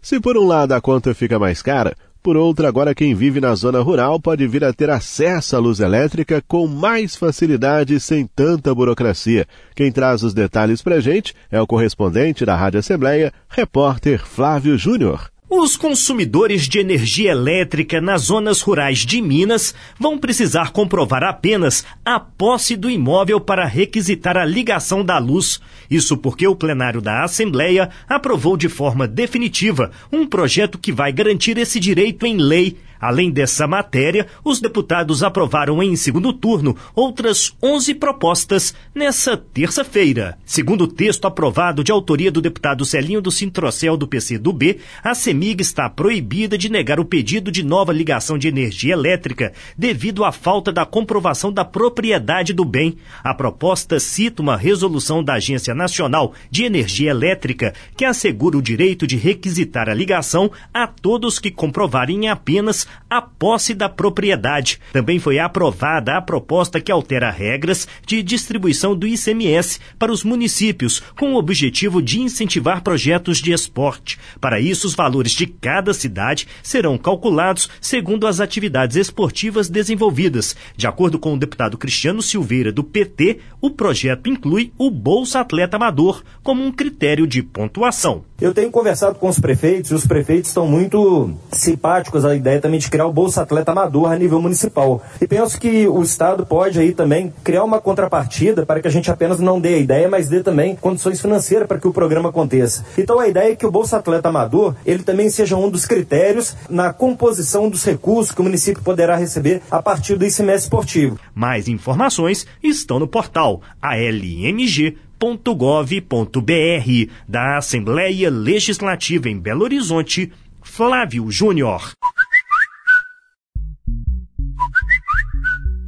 Se 0.00 0.18
por 0.18 0.36
um 0.36 0.46
lado 0.46 0.72
a 0.72 0.80
conta 0.80 1.14
fica 1.14 1.38
mais 1.38 1.62
cara, 1.62 1.94
por 2.22 2.36
outro, 2.36 2.66
agora 2.66 2.94
quem 2.94 3.14
vive 3.14 3.40
na 3.40 3.54
zona 3.54 3.80
rural 3.80 4.20
pode 4.20 4.46
vir 4.46 4.62
a 4.62 4.72
ter 4.72 4.88
acesso 4.90 5.56
à 5.56 5.58
luz 5.58 5.80
elétrica 5.80 6.42
com 6.46 6.68
mais 6.68 7.16
facilidade 7.16 7.98
sem 7.98 8.26
tanta 8.26 8.72
burocracia. 8.72 9.46
Quem 9.74 9.90
traz 9.90 10.22
os 10.22 10.32
detalhes 10.32 10.80
para 10.80 11.00
gente 11.00 11.34
é 11.50 11.60
o 11.60 11.66
correspondente 11.66 12.44
da 12.44 12.54
Rádio 12.54 12.78
Assembleia, 12.78 13.32
repórter 13.48 14.24
Flávio 14.24 14.78
Júnior. 14.78 15.31
Os 15.54 15.76
consumidores 15.76 16.66
de 16.66 16.78
energia 16.78 17.30
elétrica 17.30 18.00
nas 18.00 18.22
zonas 18.22 18.62
rurais 18.62 19.00
de 19.00 19.20
Minas 19.20 19.74
vão 20.00 20.16
precisar 20.16 20.72
comprovar 20.72 21.22
apenas 21.22 21.84
a 22.02 22.18
posse 22.18 22.74
do 22.74 22.88
imóvel 22.88 23.38
para 23.38 23.66
requisitar 23.66 24.38
a 24.38 24.46
ligação 24.46 25.04
da 25.04 25.18
luz. 25.18 25.60
Isso 25.90 26.16
porque 26.16 26.48
o 26.48 26.56
plenário 26.56 27.02
da 27.02 27.22
Assembleia 27.22 27.90
aprovou 28.08 28.56
de 28.56 28.70
forma 28.70 29.06
definitiva 29.06 29.90
um 30.10 30.26
projeto 30.26 30.78
que 30.78 30.90
vai 30.90 31.12
garantir 31.12 31.58
esse 31.58 31.78
direito 31.78 32.24
em 32.24 32.38
lei. 32.38 32.78
Além 33.02 33.32
dessa 33.32 33.66
matéria, 33.66 34.28
os 34.44 34.60
deputados 34.60 35.24
aprovaram 35.24 35.82
em 35.82 35.96
segundo 35.96 36.32
turno 36.32 36.76
outras 36.94 37.52
11 37.60 37.96
propostas 37.96 38.72
nessa 38.94 39.36
terça-feira. 39.36 40.38
Segundo 40.44 40.82
o 40.82 40.86
texto 40.86 41.24
aprovado 41.24 41.82
de 41.82 41.90
autoria 41.90 42.30
do 42.30 42.40
deputado 42.40 42.84
Celinho 42.84 43.20
do 43.20 43.32
Sintrocel 43.32 43.96
do 43.96 44.06
PCdoB, 44.06 44.78
a 45.02 45.16
CEMIG 45.16 45.62
está 45.62 45.90
proibida 45.90 46.56
de 46.56 46.70
negar 46.70 47.00
o 47.00 47.04
pedido 47.04 47.50
de 47.50 47.64
nova 47.64 47.92
ligação 47.92 48.38
de 48.38 48.46
energia 48.46 48.92
elétrica 48.92 49.52
devido 49.76 50.24
à 50.24 50.30
falta 50.30 50.70
da 50.70 50.86
comprovação 50.86 51.52
da 51.52 51.64
propriedade 51.64 52.52
do 52.52 52.64
bem. 52.64 52.96
A 53.24 53.34
proposta 53.34 53.98
cita 53.98 54.42
uma 54.42 54.56
resolução 54.56 55.24
da 55.24 55.34
Agência 55.34 55.74
Nacional 55.74 56.34
de 56.48 56.62
Energia 56.62 57.10
Elétrica 57.10 57.74
que 57.96 58.04
assegura 58.04 58.56
o 58.56 58.62
direito 58.62 59.08
de 59.08 59.16
requisitar 59.16 59.88
a 59.88 59.94
ligação 59.94 60.52
a 60.72 60.86
todos 60.86 61.40
que 61.40 61.50
comprovarem 61.50 62.28
apenas 62.28 62.86
a 63.08 63.20
posse 63.20 63.74
da 63.74 63.88
propriedade. 63.88 64.80
Também 64.92 65.18
foi 65.18 65.38
aprovada 65.38 66.16
a 66.16 66.22
proposta 66.22 66.80
que 66.80 66.90
altera 66.90 67.30
regras 67.30 67.86
de 68.06 68.22
distribuição 68.22 68.96
do 68.96 69.06
ICMS 69.06 69.80
para 69.98 70.12
os 70.12 70.24
municípios, 70.24 71.02
com 71.18 71.34
o 71.34 71.36
objetivo 71.36 72.00
de 72.00 72.20
incentivar 72.20 72.82
projetos 72.82 73.38
de 73.38 73.52
esporte. 73.52 74.18
Para 74.40 74.60
isso, 74.60 74.86
os 74.86 74.94
valores 74.94 75.32
de 75.32 75.46
cada 75.46 75.92
cidade 75.92 76.48
serão 76.62 76.96
calculados 76.96 77.68
segundo 77.80 78.26
as 78.26 78.40
atividades 78.40 78.96
esportivas 78.96 79.68
desenvolvidas. 79.68 80.56
De 80.76 80.86
acordo 80.86 81.18
com 81.18 81.34
o 81.34 81.38
deputado 81.38 81.76
Cristiano 81.76 82.22
Silveira, 82.22 82.72
do 82.72 82.82
PT, 82.82 83.38
o 83.60 83.70
projeto 83.70 84.28
inclui 84.28 84.72
o 84.78 84.90
Bolsa 84.90 85.40
Atleta 85.40 85.76
Amador 85.76 86.22
como 86.42 86.64
um 86.64 86.72
critério 86.72 87.26
de 87.26 87.42
pontuação. 87.42 88.24
Eu 88.42 88.52
tenho 88.52 88.72
conversado 88.72 89.20
com 89.20 89.28
os 89.28 89.38
prefeitos 89.38 89.92
e 89.92 89.94
os 89.94 90.04
prefeitos 90.04 90.48
estão 90.48 90.66
muito 90.66 91.30
simpáticos 91.52 92.24
à 92.24 92.34
ideia 92.34 92.60
também 92.60 92.80
de 92.80 92.90
criar 92.90 93.06
o 93.06 93.12
Bolsa 93.12 93.42
Atleta 93.42 93.70
Amador 93.70 94.10
a 94.10 94.18
nível 94.18 94.42
municipal. 94.42 95.00
E 95.20 95.28
penso 95.28 95.60
que 95.60 95.86
o 95.86 96.02
Estado 96.02 96.44
pode 96.44 96.80
aí 96.80 96.92
também 96.92 97.32
criar 97.44 97.62
uma 97.62 97.80
contrapartida 97.80 98.66
para 98.66 98.80
que 98.80 98.88
a 98.88 98.90
gente 98.90 99.08
apenas 99.12 99.38
não 99.38 99.60
dê 99.60 99.74
a 99.74 99.78
ideia, 99.78 100.08
mas 100.08 100.28
dê 100.28 100.42
também 100.42 100.74
condições 100.74 101.20
financeiras 101.20 101.68
para 101.68 101.78
que 101.78 101.86
o 101.86 101.92
programa 101.92 102.30
aconteça. 102.30 102.84
Então 102.98 103.20
a 103.20 103.28
ideia 103.28 103.52
é 103.52 103.54
que 103.54 103.64
o 103.64 103.70
Bolsa 103.70 103.98
Atleta 103.98 104.28
Amador 104.28 104.74
ele 104.84 105.04
também 105.04 105.30
seja 105.30 105.56
um 105.56 105.70
dos 105.70 105.86
critérios 105.86 106.56
na 106.68 106.92
composição 106.92 107.70
dos 107.70 107.84
recursos 107.84 108.34
que 108.34 108.40
o 108.40 108.44
município 108.44 108.82
poderá 108.82 109.14
receber 109.14 109.62
a 109.70 109.80
partir 109.80 110.16
do 110.16 110.26
ICMS 110.26 110.64
esportivo. 110.64 111.16
Mais 111.32 111.68
informações 111.68 112.44
estão 112.60 112.98
no 112.98 113.06
portal 113.06 113.60
almg 113.80 114.96
www.gov.br 115.22 117.12
da 117.28 117.56
Assembleia 117.56 118.28
Legislativa 118.28 119.28
em 119.28 119.38
Belo 119.38 119.62
Horizonte, 119.62 120.32
Flávio 120.60 121.30
Júnior. 121.30 121.92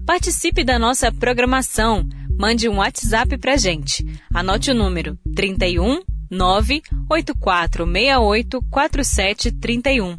Participe 0.07 0.62
da 0.62 0.79
nossa 0.79 1.11
programação. 1.11 2.09
Mande 2.38 2.69
um 2.69 2.76
WhatsApp 2.76 3.37
pra 3.38 3.57
gente. 3.57 4.07
Anote 4.33 4.71
o 4.71 4.75
número 4.75 5.19
31 5.35 6.00
98468 6.31 8.62
4731. 8.71 10.17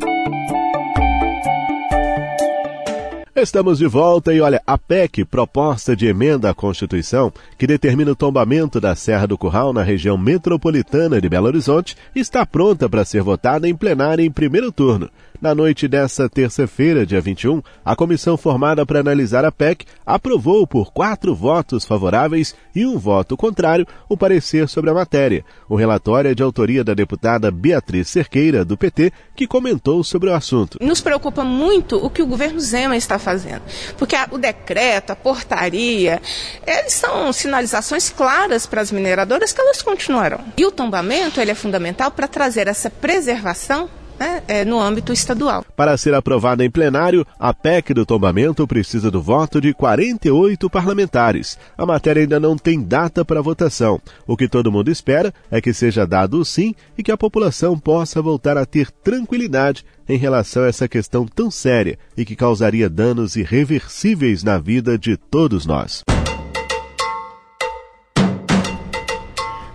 Estamos 3.42 3.78
de 3.80 3.88
volta 3.88 4.34
e 4.34 4.42
olha, 4.42 4.62
a 4.68 4.78
PEC, 4.78 5.24
proposta 5.24 5.96
de 5.96 6.06
emenda 6.06 6.50
à 6.50 6.54
Constituição, 6.54 7.32
que 7.58 7.66
determina 7.66 8.12
o 8.12 8.16
tombamento 8.16 8.82
da 8.82 8.94
Serra 8.96 9.26
do 9.26 9.38
Curral 9.38 9.72
na 9.72 9.82
região 9.82 10.18
metropolitana 10.18 11.22
de 11.22 11.30
Belo 11.30 11.48
Horizonte, 11.48 11.96
está 12.14 12.46
pronta 12.46 12.90
para 12.90 13.06
ser 13.06 13.22
votada 13.22 13.66
em 13.68 13.74
plenário 13.74 14.26
em 14.26 14.30
primeiro 14.30 14.74
turno. 14.74 15.10
Na 15.42 15.56
noite 15.56 15.88
desta 15.88 16.28
terça-feira, 16.28 17.06
dia 17.06 17.22
21, 17.22 17.62
a 17.86 17.96
comissão 17.96 18.36
formada 18.36 18.86
para 18.86 19.00
analisar 19.00 19.46
a 19.46 19.52
PEC 19.52 19.86
aprovou 20.06 20.68
por 20.68 20.92
quatro 20.92 21.34
votos 21.34 21.86
favoráveis 21.86 22.54
e 22.76 22.86
um 22.86 22.98
voto 22.98 23.38
contrário 23.38 23.88
o 24.10 24.18
parecer 24.18 24.68
sobre 24.68 24.90
a 24.90 24.94
matéria. 24.94 25.46
O 25.70 25.78
relatório 25.78 26.30
é 26.30 26.36
de 26.36 26.44
autoria 26.44 26.84
da 26.84 26.94
deputada 26.94 27.50
Beatriz 27.50 28.10
Cerqueira, 28.10 28.66
do 28.66 28.76
PT, 28.76 29.14
que 29.34 29.48
comentou 29.48 30.04
sobre 30.04 30.30
o 30.30 30.34
assunto. 30.34 30.78
Nos 30.82 31.00
preocupa 31.00 31.46
muito 31.46 31.96
o 31.96 32.10
que 32.10 32.22
o 32.22 32.28
governo 32.28 32.60
Zema 32.60 32.98
está 32.98 33.18
fazendo, 33.18 33.62
porque 33.98 34.18
o 34.32 34.38
decreto, 34.38 35.12
a 35.12 35.16
portaria, 35.16 36.22
eles 36.68 36.92
são 36.92 37.32
sinalizações 37.32 38.10
claras 38.10 38.66
para 38.66 38.82
as 38.82 38.92
mineradoras 38.92 39.54
que 39.54 39.62
elas 39.62 39.82
continuarão. 39.82 40.44
E 40.58 40.66
o 40.66 40.72
tombamento 40.72 41.40
ele 41.40 41.52
é 41.52 41.56
fundamental 41.56 42.12
para 42.12 42.28
trazer 42.28 42.68
essa 42.68 42.90
preservação 42.90 43.90
né, 44.20 44.44
é, 44.48 44.66
no 44.66 44.80
âmbito 44.80 45.14
estadual. 45.14 45.66
Para 45.76 45.96
ser 45.98 46.14
aprovada 46.14 46.64
em 46.64 46.70
plenário, 46.70 47.26
a 47.40 47.54
PEC 47.54 47.94
do 47.94 48.06
tombamento 48.06 48.68
precisa 48.68 49.10
do 49.10 49.22
voto 49.22 49.62
de 49.62 49.74
48 49.74 50.70
parlamentares. 50.70 51.58
A 51.78 51.86
matéria 51.86 52.22
ainda 52.22 52.40
não 52.40 52.58
tem 52.58 52.82
data 52.82 53.24
para 53.24 53.42
votação. 53.42 54.00
O 54.28 54.36
que 54.36 54.48
todo 54.48 54.72
mundo 54.72 54.92
espera 54.92 55.34
é 55.50 55.62
que 55.62 55.74
seja 55.74 56.06
dado 56.06 56.40
o 56.40 56.46
sim 56.46 56.76
e 56.98 57.04
que 57.04 57.12
a 57.12 57.18
população 57.18 57.80
possa 57.80 58.22
voltar 58.22 58.58
a 58.58 58.66
ter 58.66 58.92
tranquilidade 58.92 59.86
em 60.08 60.18
relação 60.18 60.64
a 60.64 60.68
essa 60.68 60.88
questão 60.88 61.26
tão 61.26 61.50
séria 61.50 61.98
e 62.18 62.26
que 62.26 62.36
causaria 62.36 62.90
danos 62.90 63.36
irreversíveis 63.36 64.44
na 64.44 64.58
vida 64.58 64.98
de 64.98 65.16
todos 65.16 65.66
nós. 65.66 66.04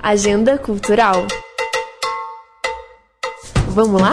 Agenda 0.02 0.58
Cultural 0.58 1.26
Vamos 3.75 4.00
lá? 4.00 4.12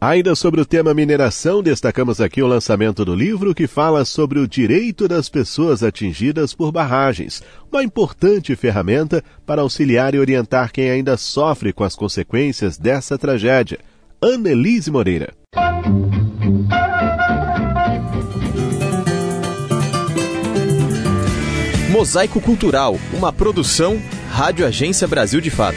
Ainda 0.00 0.34
sobre 0.34 0.62
o 0.62 0.64
tema 0.64 0.94
mineração, 0.94 1.62
destacamos 1.62 2.18
aqui 2.18 2.42
o 2.42 2.46
lançamento 2.46 3.04
do 3.04 3.14
livro 3.14 3.54
que 3.54 3.66
fala 3.66 4.04
sobre 4.06 4.38
o 4.38 4.48
direito 4.48 5.06
das 5.06 5.28
pessoas 5.28 5.82
atingidas 5.82 6.54
por 6.54 6.72
barragens, 6.72 7.42
uma 7.70 7.84
importante 7.84 8.56
ferramenta 8.56 9.22
para 9.44 9.60
auxiliar 9.60 10.14
e 10.14 10.18
orientar 10.18 10.72
quem 10.72 10.90
ainda 10.90 11.18
sofre 11.18 11.70
com 11.72 11.84
as 11.84 11.94
consequências 11.94 12.78
dessa 12.78 13.18
tragédia. 13.18 13.78
Annelise 14.22 14.90
Moreira. 14.90 15.34
Mosaico 21.90 22.40
Cultural, 22.40 22.98
uma 23.12 23.32
produção 23.32 24.00
Rádio 24.30 24.66
Agência 24.66 25.06
Brasil 25.06 25.42
de 25.42 25.50
Fato. 25.50 25.76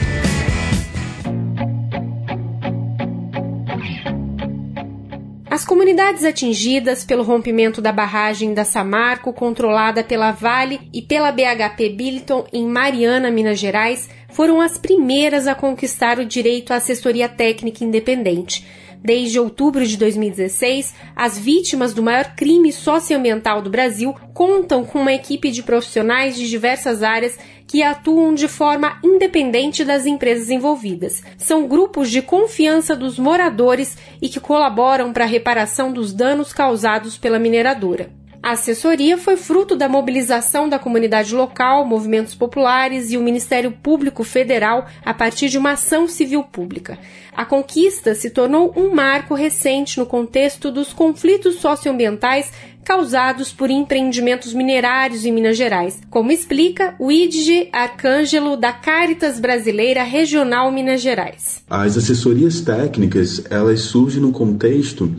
As 5.58 5.66
comunidades 5.66 6.24
atingidas 6.24 7.04
pelo 7.04 7.24
rompimento 7.24 7.82
da 7.82 7.92
barragem 7.92 8.54
da 8.54 8.64
Samarco, 8.64 9.34
controlada 9.34 10.04
pela 10.04 10.32
Vale 10.32 10.80
e 10.94 11.02
pela 11.02 11.32
BHP 11.32 11.90
Billiton 11.90 12.46
em 12.54 12.68
Mariana, 12.68 13.32
Minas 13.32 13.58
Gerais, 13.58 14.08
foram 14.30 14.62
as 14.62 14.78
primeiras 14.78 15.48
a 15.48 15.56
conquistar 15.56 16.20
o 16.20 16.26
direito 16.26 16.74
à 16.74 16.76
assessoria 16.76 17.28
técnica 17.28 17.84
independente. 17.84 18.64
Desde 19.04 19.40
outubro 19.40 19.86
de 19.86 19.98
2016, 19.98 20.94
as 21.16 21.38
vítimas 21.38 21.94
do 21.94 22.04
maior 22.04 22.36
crime 22.36 22.72
socioambiental 22.72 23.62
do 23.62 23.70
Brasil 23.70 24.14
contam 24.34 24.84
com 24.84 25.00
uma 25.00 25.14
equipe 25.14 25.52
de 25.52 25.64
profissionais 25.64 26.36
de 26.36 26.50
diversas 26.50 27.04
áreas 27.04 27.38
que 27.68 27.84
atuam 27.84 28.34
de 28.34 28.48
forma 28.48 28.98
independente 29.04 29.84
das 29.84 30.06
empresas 30.06 30.50
envolvidas. 30.50 31.22
São 31.38 31.68
grupos 31.68 32.10
de 32.10 32.22
confiança 32.22 32.96
dos 32.96 33.20
moradores 33.20 33.98
e 34.22 34.30
que 34.30 34.40
colaboram 34.40 35.12
para 35.12 35.26
a 35.26 35.28
reparação 35.28 35.92
dos 35.92 36.14
danos 36.14 36.54
causados 36.54 37.18
pela 37.18 37.38
mineradora. 37.38 38.17
A 38.42 38.52
assessoria 38.52 39.18
foi 39.18 39.36
fruto 39.36 39.76
da 39.76 39.90
mobilização 39.90 40.70
da 40.70 40.80
comunidade 40.80 41.36
local, 41.36 41.86
movimentos 41.86 42.36
populares 42.36 43.12
e 43.12 43.18
o 43.18 43.22
Ministério 43.22 43.72
Público 43.72 44.24
Federal 44.24 44.88
a 45.04 45.14
partir 45.14 45.50
de 45.50 45.58
uma 45.58 45.72
ação 45.72 46.08
civil 46.08 46.44
pública. 46.44 46.98
A 47.36 47.46
conquista 47.46 48.16
se 48.16 48.30
tornou 48.30 48.74
um 48.76 48.94
marco 48.94 49.34
recente 49.34 49.98
no 50.00 50.06
contexto 50.06 50.72
dos 50.72 50.94
conflitos 50.94 51.56
socioambientais 51.56 52.52
causados 52.88 53.52
por 53.52 53.70
empreendimentos 53.70 54.54
minerários 54.54 55.26
em 55.26 55.32
Minas 55.34 55.58
Gerais, 55.58 56.00
como 56.10 56.32
explica 56.32 56.96
o 56.98 57.12
Idge 57.12 57.68
Arcângelo 57.74 58.56
da 58.56 58.72
Caritas 58.72 59.42
Brasileira 59.42 60.04
Regional 60.04 60.72
Minas 60.72 61.02
Gerais. 61.02 61.62
As 61.70 61.98
assessorias 61.98 62.62
técnicas, 62.62 63.44
elas 63.50 63.82
surgem 63.82 64.22
no 64.22 64.32
contexto 64.32 65.14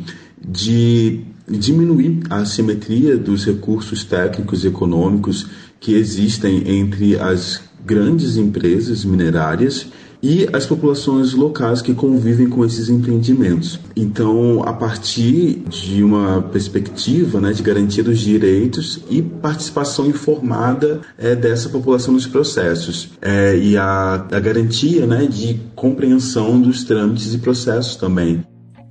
de 0.47 1.21
diminuir 1.49 2.21
a 2.29 2.39
assimetria 2.39 3.17
dos 3.17 3.45
recursos 3.45 4.05
técnicos 4.05 4.65
e 4.65 4.69
econômicos 4.69 5.47
que 5.81 5.95
existem 5.95 6.79
entre 6.79 7.19
as 7.19 7.63
grandes 7.85 8.37
empresas 8.37 9.05
minerárias 9.05 9.87
e 10.23 10.49
as 10.53 10.67
populações 10.67 11.33
locais 11.33 11.81
que 11.81 11.95
convivem 11.95 12.49
com 12.49 12.65
esses 12.65 12.89
empreendimentos. 12.89 13.79
Então, 13.95 14.63
a 14.65 14.73
partir 14.73 15.63
de 15.69 16.03
uma 16.03 16.43
perspectiva 16.43 17.41
né, 17.41 17.53
de 17.53 17.63
garantia 17.63 18.03
dos 18.03 18.19
direitos 18.19 19.01
e 19.09 19.23
participação 19.23 20.07
informada 20.07 21.01
é, 21.17 21.37
dessa 21.37 21.69
população 21.69 22.15
nos 22.15 22.27
processos 22.27 23.11
é, 23.23 23.57
e 23.57 23.77
a, 23.77 24.27
a 24.31 24.41
garantia 24.41 25.07
né, 25.07 25.27
de 25.27 25.61
compreensão 25.75 26.61
dos 26.61 26.83
trâmites 26.83 27.33
e 27.33 27.39
processos 27.39 27.97
também. 27.97 28.45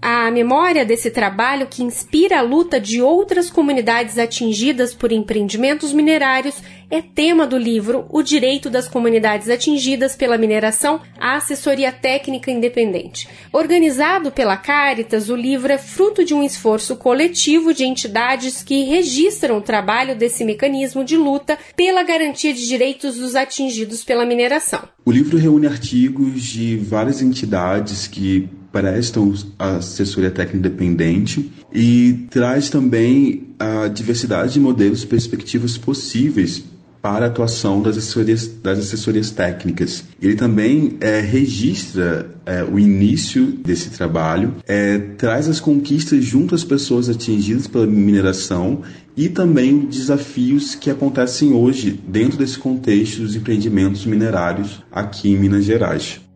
A 0.09 0.31
memória 0.31 0.85
desse 0.85 1.11
trabalho 1.11 1.67
que 1.69 1.83
inspira 1.83 2.39
a 2.39 2.41
luta 2.41 2.79
de 2.79 3.01
outras 3.01 3.49
comunidades 3.49 4.17
atingidas 4.17 4.93
por 4.93 5.11
empreendimentos 5.11 5.91
minerários 5.91 6.63
é 6.89 7.01
tema 7.01 7.45
do 7.45 7.57
livro 7.57 8.05
O 8.09 8.21
Direito 8.21 8.69
das 8.69 8.87
Comunidades 8.87 9.49
Atingidas 9.49 10.15
pela 10.15 10.37
Mineração 10.37 11.01
à 11.19 11.35
Assessoria 11.35 11.91
Técnica 11.91 12.49
Independente. 12.49 13.27
Organizado 13.51 14.31
pela 14.31 14.55
Caritas, 14.55 15.29
o 15.29 15.35
livro 15.35 15.73
é 15.73 15.77
fruto 15.77 16.23
de 16.23 16.33
um 16.33 16.41
esforço 16.41 16.95
coletivo 16.95 17.73
de 17.73 17.83
entidades 17.83 18.63
que 18.63 18.85
registram 18.85 19.57
o 19.57 19.61
trabalho 19.61 20.15
desse 20.15 20.45
mecanismo 20.45 21.03
de 21.03 21.17
luta 21.17 21.59
pela 21.75 22.01
garantia 22.03 22.53
de 22.53 22.65
direitos 22.65 23.17
dos 23.17 23.35
atingidos 23.35 24.05
pela 24.05 24.25
mineração. 24.25 24.87
O 25.03 25.11
livro 25.11 25.37
reúne 25.37 25.67
artigos 25.67 26.43
de 26.43 26.77
várias 26.77 27.21
entidades 27.21 28.07
que 28.07 28.47
prestam 28.77 29.33
assessoria 29.57 30.29
técnica 30.29 30.57
independente 30.57 31.51
e 31.73 32.27
traz 32.29 32.69
também 32.69 33.47
a 33.57 33.87
diversidade 33.87 34.53
de 34.53 34.59
modelos 34.59 35.01
e 35.01 35.07
perspectivas 35.07 35.79
possíveis 35.79 36.63
para 37.01 37.25
a 37.25 37.27
atuação 37.27 37.81
das 37.81 37.97
assessorias, 37.97 38.47
das 38.61 38.77
assessorias 38.77 39.31
técnicas. 39.31 40.03
Ele 40.21 40.35
também 40.35 40.97
é, 40.99 41.21
registra 41.21 42.29
é, 42.45 42.63
o 42.63 42.77
início 42.77 43.45
desse 43.45 43.89
trabalho, 43.89 44.55
é, 44.67 44.99
traz 45.17 45.47
as 45.47 45.59
conquistas 45.59 46.23
junto 46.23 46.53
às 46.53 46.63
pessoas 46.63 47.09
atingidas 47.09 47.65
pela 47.65 47.87
mineração 47.87 48.81
e 49.15 49.27
também 49.27 49.87
desafios 49.87 50.75
que 50.75 50.91
acontecem 50.91 51.51
hoje 51.51 51.99
dentro 52.07 52.37
desse 52.37 52.59
contexto 52.59 53.21
dos 53.21 53.35
empreendimentos 53.35 54.05
minerários 54.05 54.83
aqui 54.91 55.29
em 55.29 55.37
Minas 55.37 55.65
Gerais. 55.65 56.26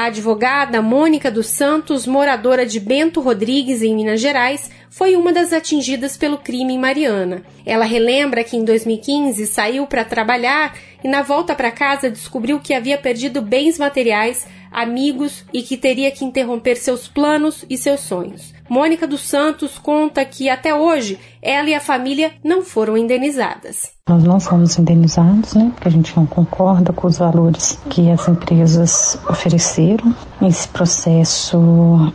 A 0.00 0.04
advogada 0.04 0.80
Mônica 0.80 1.30
dos 1.30 1.48
Santos, 1.48 2.06
moradora 2.06 2.64
de 2.64 2.80
Bento 2.80 3.20
Rodrigues, 3.20 3.82
em 3.82 3.94
Minas 3.94 4.18
Gerais, 4.18 4.70
foi 4.88 5.14
uma 5.14 5.30
das 5.30 5.52
atingidas 5.52 6.16
pelo 6.16 6.38
crime 6.38 6.72
em 6.72 6.78
Mariana. 6.78 7.42
Ela 7.66 7.84
relembra 7.84 8.42
que 8.42 8.56
em 8.56 8.64
2015 8.64 9.46
saiu 9.46 9.86
para 9.86 10.02
trabalhar 10.02 10.74
e 11.04 11.06
na 11.06 11.20
volta 11.20 11.54
para 11.54 11.70
casa 11.70 12.08
descobriu 12.08 12.58
que 12.60 12.72
havia 12.72 12.96
perdido 12.96 13.42
bens 13.42 13.78
materiais, 13.78 14.46
amigos 14.70 15.44
e 15.52 15.62
que 15.62 15.76
teria 15.76 16.10
que 16.10 16.24
interromper 16.24 16.76
seus 16.76 17.08
planos 17.08 17.64
e 17.68 17.76
seus 17.76 18.00
sonhos. 18.00 18.52
Mônica 18.68 19.04
dos 19.04 19.22
Santos 19.22 19.78
conta 19.78 20.24
que 20.24 20.48
até 20.48 20.72
hoje 20.72 21.18
ela 21.42 21.68
e 21.68 21.74
a 21.74 21.80
família 21.80 22.32
não 22.44 22.62
foram 22.62 22.96
indenizadas. 22.96 23.90
Nós 24.08 24.22
não 24.22 24.38
fomos 24.38 24.78
indenizados, 24.78 25.54
né? 25.54 25.72
Porque 25.74 25.88
a 25.88 25.90
gente 25.90 26.16
não 26.16 26.24
concorda 26.24 26.92
com 26.92 27.08
os 27.08 27.18
valores 27.18 27.78
que 27.90 28.08
as 28.10 28.28
empresas 28.28 29.18
ofereceram. 29.28 30.14
Esse 30.42 30.68
processo 30.68 31.58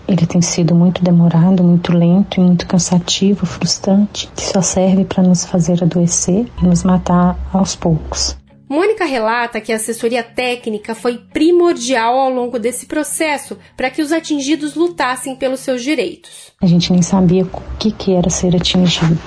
ele 0.07 0.25
tem 0.25 0.41
sido 0.41 0.74
muito 0.74 1.03
demorado, 1.03 1.62
muito 1.62 1.91
lento 1.91 2.39
e 2.39 2.43
muito 2.43 2.65
cansativo, 2.67 3.45
frustrante, 3.45 4.29
que 4.33 4.43
só 4.43 4.62
serve 4.62 5.03
para 5.03 5.24
nos 5.24 5.45
fazer 5.45 5.83
adoecer 5.83 6.47
e 6.62 6.65
nos 6.65 6.83
matar 6.83 7.38
aos 7.51 7.75
poucos. 7.75 8.38
Mônica 8.67 9.05
relata 9.05 9.62
que 9.62 9.72
a 9.72 9.75
assessoria 9.75 10.24
técnica 10.24 10.96
foi 10.96 11.18
primordial 11.18 12.18
ao 12.18 12.31
longo 12.31 12.57
desse 12.57 12.87
processo 12.87 13.57
para 13.77 13.92
que 13.92 14.01
os 14.01 14.11
atingidos 14.11 14.74
lutassem 14.74 15.35
pelos 15.35 15.59
seus 15.59 15.83
direitos. 15.83 16.51
A 16.61 16.66
gente 16.66 16.92
nem 16.92 17.03
sabia 17.03 17.44
o 17.44 17.61
que, 17.77 17.92
que 17.92 18.13
era 18.13 18.29
ser 18.29 18.55
atingido. 18.55 19.20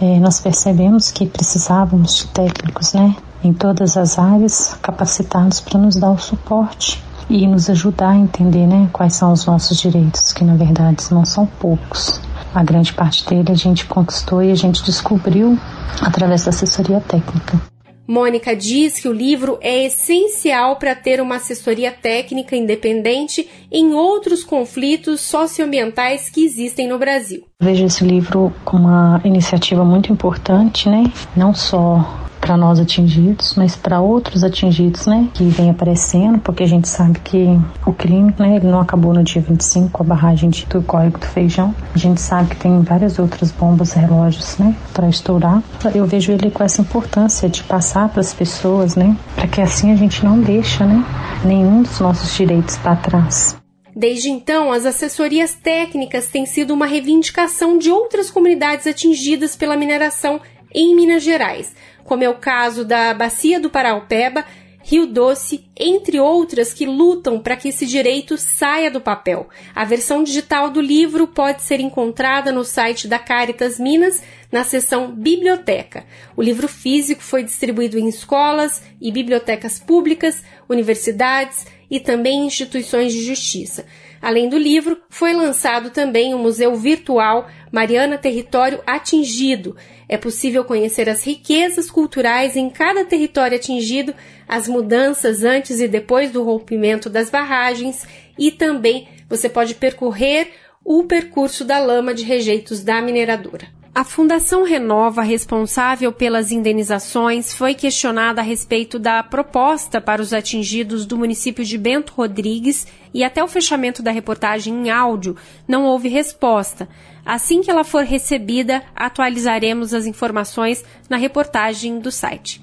É, 0.00 0.18
nós 0.18 0.40
percebemos 0.40 1.10
que 1.10 1.26
precisávamos 1.26 2.16
de 2.16 2.28
técnicos, 2.28 2.94
né, 2.94 3.14
em 3.44 3.52
todas 3.52 3.98
as 3.98 4.18
áreas, 4.18 4.74
capacitados 4.80 5.60
para 5.60 5.78
nos 5.78 5.96
dar 5.96 6.12
o 6.12 6.18
suporte 6.18 7.02
e 7.28 7.46
nos 7.46 7.68
ajudar 7.68 8.10
a 8.10 8.16
entender, 8.16 8.66
né, 8.66 8.88
quais 8.92 9.14
são 9.14 9.32
os 9.32 9.44
nossos 9.44 9.78
direitos, 9.78 10.32
que 10.32 10.42
na 10.42 10.54
verdade 10.54 11.04
não 11.10 11.24
são 11.26 11.44
poucos. 11.44 12.18
A 12.54 12.64
grande 12.64 12.94
parte 12.94 13.26
dele 13.28 13.52
a 13.52 13.54
gente 13.54 13.84
conquistou 13.84 14.42
e 14.42 14.50
a 14.50 14.54
gente 14.54 14.82
descobriu 14.82 15.58
através 16.00 16.44
da 16.44 16.50
assessoria 16.50 17.00
técnica. 17.00 17.60
Mônica 18.06 18.54
diz 18.54 18.98
que 18.98 19.08
o 19.08 19.12
livro 19.12 19.58
é 19.60 19.84
essencial 19.84 20.76
para 20.76 20.94
ter 20.94 21.20
uma 21.20 21.36
assessoria 21.36 21.90
técnica 21.90 22.54
independente 22.56 23.48
em 23.70 23.92
outros 23.94 24.44
conflitos 24.44 25.20
socioambientais 25.20 26.28
que 26.28 26.44
existem 26.44 26.88
no 26.88 26.98
Brasil. 26.98 27.44
Vejo 27.60 27.84
esse 27.84 28.04
livro 28.04 28.52
como 28.64 28.86
uma 28.88 29.20
iniciativa 29.24 29.84
muito 29.84 30.12
importante, 30.12 30.88
né? 30.88 31.04
Não 31.36 31.54
só 31.54 32.26
para 32.46 32.56
nós 32.56 32.78
atingidos, 32.78 33.56
mas 33.56 33.74
para 33.74 34.00
outros 34.00 34.44
atingidos, 34.44 35.04
né, 35.06 35.28
que 35.34 35.42
vem 35.42 35.68
aparecendo, 35.68 36.38
porque 36.38 36.62
a 36.62 36.68
gente 36.68 36.88
sabe 36.88 37.18
que 37.18 37.58
o 37.84 37.92
crime, 37.92 38.32
né, 38.38 38.54
ele 38.54 38.68
não 38.68 38.80
acabou 38.80 39.12
no 39.12 39.24
dia 39.24 39.42
25 39.42 40.00
a 40.00 40.06
barragem 40.06 40.50
do 40.70 40.80
Córrego 40.80 41.18
do 41.18 41.26
Feijão. 41.26 41.74
A 41.92 41.98
gente 41.98 42.20
sabe 42.20 42.50
que 42.50 42.56
tem 42.56 42.80
várias 42.82 43.18
outras 43.18 43.50
bombas 43.50 43.94
relógios, 43.94 44.58
né, 44.58 44.76
para 44.92 45.08
estourar. 45.08 45.60
Eu 45.92 46.06
vejo 46.06 46.30
ele 46.30 46.48
com 46.48 46.62
essa 46.62 46.80
importância 46.80 47.48
de 47.48 47.64
passar 47.64 48.08
para 48.10 48.20
as 48.20 48.32
pessoas, 48.32 48.94
né, 48.94 49.16
para 49.34 49.48
que 49.48 49.60
assim 49.60 49.90
a 49.90 49.96
gente 49.96 50.24
não 50.24 50.40
deixa, 50.40 50.86
né, 50.86 51.04
nenhum 51.44 51.82
dos 51.82 51.98
nossos 51.98 52.32
direitos 52.36 52.76
para 52.76 52.94
trás. 52.94 53.56
Desde 53.92 54.30
então, 54.30 54.70
as 54.70 54.86
assessorias 54.86 55.54
técnicas 55.54 56.28
têm 56.28 56.46
sido 56.46 56.72
uma 56.72 56.86
reivindicação 56.86 57.76
de 57.76 57.90
outras 57.90 58.30
comunidades 58.30 58.86
atingidas 58.86 59.56
pela 59.56 59.76
mineração 59.76 60.40
em 60.72 60.94
Minas 60.94 61.22
Gerais, 61.22 61.72
como 62.06 62.24
é 62.24 62.28
o 62.28 62.38
caso 62.38 62.84
da 62.84 63.12
Bacia 63.12 63.60
do 63.60 63.68
Paraupeba, 63.68 64.44
Rio 64.88 65.04
Doce, 65.04 65.68
entre 65.76 66.20
outras 66.20 66.72
que 66.72 66.86
lutam 66.86 67.40
para 67.40 67.56
que 67.56 67.70
esse 67.70 67.84
direito 67.84 68.38
saia 68.38 68.88
do 68.88 69.00
papel. 69.00 69.48
A 69.74 69.84
versão 69.84 70.22
digital 70.22 70.70
do 70.70 70.80
livro 70.80 71.26
pode 71.26 71.62
ser 71.62 71.80
encontrada 71.80 72.52
no 72.52 72.62
site 72.62 73.08
da 73.08 73.18
Caritas 73.18 73.80
Minas, 73.80 74.22
na 74.52 74.62
seção 74.62 75.10
Biblioteca. 75.10 76.06
O 76.36 76.42
livro 76.42 76.68
físico 76.68 77.20
foi 77.20 77.42
distribuído 77.42 77.98
em 77.98 78.08
escolas 78.08 78.80
e 79.00 79.10
bibliotecas 79.10 79.80
públicas, 79.80 80.44
universidades 80.68 81.66
e 81.90 81.98
também 81.98 82.46
instituições 82.46 83.12
de 83.12 83.24
justiça. 83.24 83.86
Além 84.26 84.48
do 84.48 84.58
livro, 84.58 85.00
foi 85.08 85.32
lançado 85.32 85.90
também 85.90 86.34
o 86.34 86.38
Museu 86.38 86.74
Virtual 86.74 87.46
Mariana 87.70 88.18
Território 88.18 88.82
Atingido. 88.84 89.76
É 90.08 90.16
possível 90.16 90.64
conhecer 90.64 91.08
as 91.08 91.24
riquezas 91.24 91.88
culturais 91.88 92.56
em 92.56 92.68
cada 92.68 93.04
território 93.04 93.56
atingido, 93.56 94.12
as 94.48 94.66
mudanças 94.66 95.44
antes 95.44 95.78
e 95.78 95.86
depois 95.86 96.32
do 96.32 96.42
rompimento 96.42 97.08
das 97.08 97.30
barragens 97.30 98.04
e 98.36 98.50
também 98.50 99.06
você 99.28 99.48
pode 99.48 99.76
percorrer 99.76 100.50
o 100.84 101.04
percurso 101.04 101.64
da 101.64 101.78
lama 101.78 102.12
de 102.12 102.24
rejeitos 102.24 102.82
da 102.82 103.00
mineradora. 103.00 103.75
A 103.96 104.04
Fundação 104.04 104.62
Renova, 104.62 105.22
responsável 105.22 106.12
pelas 106.12 106.52
indenizações, 106.52 107.54
foi 107.54 107.72
questionada 107.72 108.42
a 108.42 108.44
respeito 108.44 108.98
da 108.98 109.22
proposta 109.22 110.02
para 110.02 110.20
os 110.20 110.34
atingidos 110.34 111.06
do 111.06 111.16
município 111.16 111.64
de 111.64 111.78
Bento 111.78 112.12
Rodrigues 112.14 112.86
e 113.14 113.24
até 113.24 113.42
o 113.42 113.48
fechamento 113.48 114.02
da 114.02 114.10
reportagem 114.10 114.74
em 114.74 114.90
áudio 114.90 115.34
não 115.66 115.84
houve 115.86 116.10
resposta. 116.10 116.86
Assim 117.24 117.62
que 117.62 117.70
ela 117.70 117.84
for 117.84 118.04
recebida, 118.04 118.82
atualizaremos 118.94 119.94
as 119.94 120.04
informações 120.04 120.84
na 121.08 121.16
reportagem 121.16 121.98
do 121.98 122.12
site. 122.12 122.60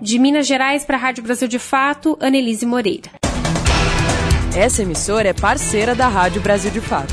De 0.00 0.18
Minas 0.18 0.46
Gerais 0.46 0.82
para 0.82 0.96
a 0.96 1.00
Rádio 1.00 1.24
Brasil 1.24 1.46
de 1.46 1.58
Fato, 1.58 2.16
Anelise 2.22 2.64
Moreira. 2.64 3.10
Essa 4.56 4.80
emissora 4.80 5.28
é 5.28 5.34
parceira 5.34 5.94
da 5.94 6.08
Rádio 6.08 6.40
Brasil 6.40 6.70
de 6.70 6.80
Fato. 6.80 7.12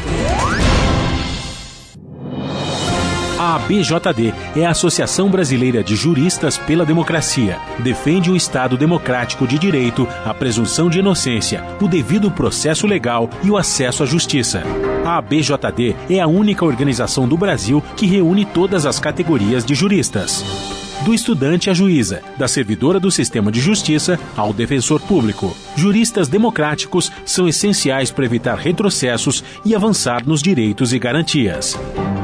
A 3.44 3.56
ABJD 3.56 4.34
é 4.56 4.66
a 4.66 4.70
Associação 4.70 5.30
Brasileira 5.30 5.84
de 5.84 5.98
Juristas 5.98 6.58
pela 6.58 6.86
Democracia. 6.86 7.60
Defende 7.80 8.32
o 8.32 8.38
Estado 8.38 8.78
democrático 8.78 9.46
de 9.46 9.60
direito, 9.60 10.08
a 10.24 10.34
presunção 10.34 10.90
de 10.90 11.00
inocência, 11.00 11.62
o 11.82 11.90
devido 11.90 12.32
processo 12.32 12.88
legal 12.88 13.30
e 13.44 13.52
o 13.52 13.58
acesso 13.58 14.02
à 14.02 14.06
justiça. 14.06 14.64
A 15.04 15.18
ABJD 15.18 15.94
é 16.10 16.22
a 16.22 16.28
única 16.28 16.64
organização 16.64 17.28
do 17.28 17.36
Brasil 17.36 17.84
que 17.98 18.06
reúne 18.06 18.46
todas 18.46 18.86
as 18.86 18.98
categorias 18.98 19.66
de 19.66 19.76
juristas 19.76 20.73
do 21.04 21.14
estudante 21.14 21.70
à 21.70 21.74
juíza, 21.74 22.22
da 22.38 22.48
servidora 22.48 23.00
do 23.00 23.12
sistema 23.12 23.52
de 23.52 23.60
justiça 23.60 24.20
ao 24.36 24.54
defensor 24.54 25.02
público. 25.02 25.56
Juristas 25.76 26.28
democráticos 26.28 27.12
são 27.26 27.48
essenciais 27.48 28.12
para 28.12 28.26
evitar 28.26 28.58
retrocessos 28.58 29.44
e 29.64 29.76
avançar 29.76 30.26
nos 30.26 30.42
direitos 30.42 30.94
e 30.94 31.00
garantias. 31.00 31.78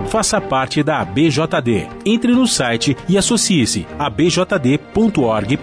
Faça 0.08 0.42
parte 0.42 0.82
da 0.82 1.00
ABJD. 1.02 1.88
Entre 2.06 2.34
no 2.34 2.48
site 2.48 2.98
e 3.08 3.18
associe-se 3.18 3.86
a 3.98 4.10
abjd.org.br. 4.10 5.60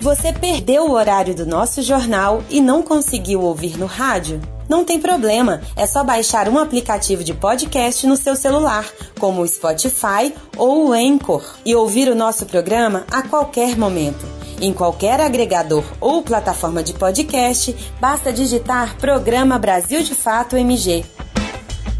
Você 0.00 0.32
perdeu 0.32 0.84
o 0.84 0.92
horário 0.92 1.34
do 1.34 1.46
nosso 1.46 1.82
jornal 1.82 2.44
e 2.50 2.60
não 2.60 2.82
conseguiu 2.82 3.40
ouvir 3.40 3.78
no 3.78 3.86
rádio? 3.86 4.40
Não 4.68 4.84
tem 4.84 5.00
problema, 5.00 5.60
é 5.76 5.86
só 5.86 6.02
baixar 6.02 6.48
um 6.48 6.58
aplicativo 6.58 7.22
de 7.22 7.34
podcast 7.34 8.06
no 8.06 8.16
seu 8.16 8.34
celular, 8.34 8.86
como 9.18 9.42
o 9.42 9.48
Spotify 9.48 10.34
ou 10.56 10.88
o 10.88 10.92
Anchor, 10.92 11.44
e 11.64 11.74
ouvir 11.74 12.08
o 12.08 12.14
nosso 12.14 12.46
programa 12.46 13.04
a 13.10 13.22
qualquer 13.22 13.76
momento. 13.76 14.24
Em 14.60 14.72
qualquer 14.72 15.20
agregador 15.20 15.84
ou 16.00 16.22
plataforma 16.22 16.82
de 16.82 16.94
podcast, 16.94 17.74
basta 18.00 18.32
digitar 18.32 18.96
Programa 18.96 19.58
Brasil 19.58 20.02
de 20.02 20.14
Fato 20.14 20.56
MG. 20.56 21.04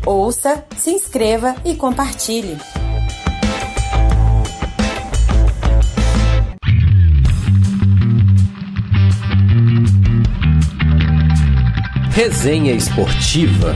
Ouça, 0.07 0.64
se 0.79 0.90
inscreva 0.90 1.57
e 1.64 1.74
compartilhe. 1.74 2.59
Resenha 12.14 12.72
Esportiva. 12.72 13.74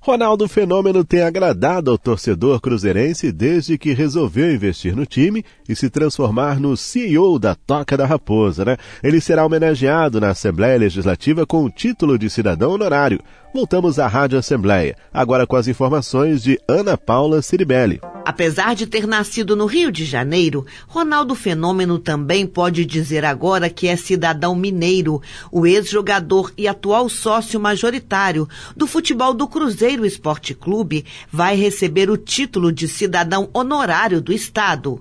Ronaldo 0.00 0.48
Fenômeno 0.48 1.04
tem 1.04 1.22
agradado 1.22 1.92
ao 1.92 1.96
torcedor 1.96 2.60
cruzeirense 2.60 3.30
desde 3.30 3.78
que 3.78 3.92
resolveu 3.92 4.52
investir 4.52 4.96
no 4.96 5.06
time 5.06 5.44
e 5.68 5.74
se 5.74 5.88
transformar 5.88 6.60
no 6.60 6.76
CEO 6.76 7.38
da 7.38 7.54
Toca 7.54 7.96
da 7.96 8.06
Raposa, 8.06 8.64
né? 8.64 8.76
Ele 9.02 9.20
será 9.20 9.44
homenageado 9.44 10.20
na 10.20 10.30
Assembleia 10.30 10.78
Legislativa 10.78 11.46
com 11.46 11.64
o 11.64 11.70
título 11.70 12.18
de 12.18 12.28
cidadão 12.28 12.72
honorário. 12.72 13.20
Voltamos 13.54 14.00
à 14.00 14.08
Rádio 14.08 14.36
Assembleia, 14.36 14.96
agora 15.12 15.46
com 15.46 15.54
as 15.54 15.68
informações 15.68 16.42
de 16.42 16.58
Ana 16.68 16.98
Paula 16.98 17.40
Ciribelli. 17.40 18.00
Apesar 18.24 18.74
de 18.74 18.84
ter 18.84 19.06
nascido 19.06 19.54
no 19.54 19.66
Rio 19.66 19.92
de 19.92 20.04
Janeiro, 20.04 20.66
Ronaldo 20.88 21.36
Fenômeno 21.36 22.00
também 22.00 22.46
pode 22.46 22.84
dizer 22.84 23.24
agora 23.24 23.70
que 23.70 23.86
é 23.86 23.94
cidadão 23.94 24.56
mineiro, 24.56 25.22
o 25.52 25.66
ex-jogador 25.66 26.52
e 26.58 26.66
atual 26.66 27.08
sócio 27.08 27.60
majoritário 27.60 28.48
do 28.76 28.88
futebol 28.88 29.32
do 29.32 29.46
Cruzeiro 29.46 30.04
Esporte 30.04 30.52
Clube, 30.52 31.04
vai 31.30 31.54
receber 31.54 32.10
o 32.10 32.16
título 32.16 32.72
de 32.72 32.88
cidadão 32.88 33.48
honorário 33.52 34.20
do 34.20 34.32
Estado. 34.32 35.00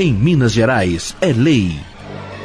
Em 0.00 0.12
Minas 0.12 0.52
Gerais, 0.52 1.16
é 1.20 1.32
lei. 1.32 1.76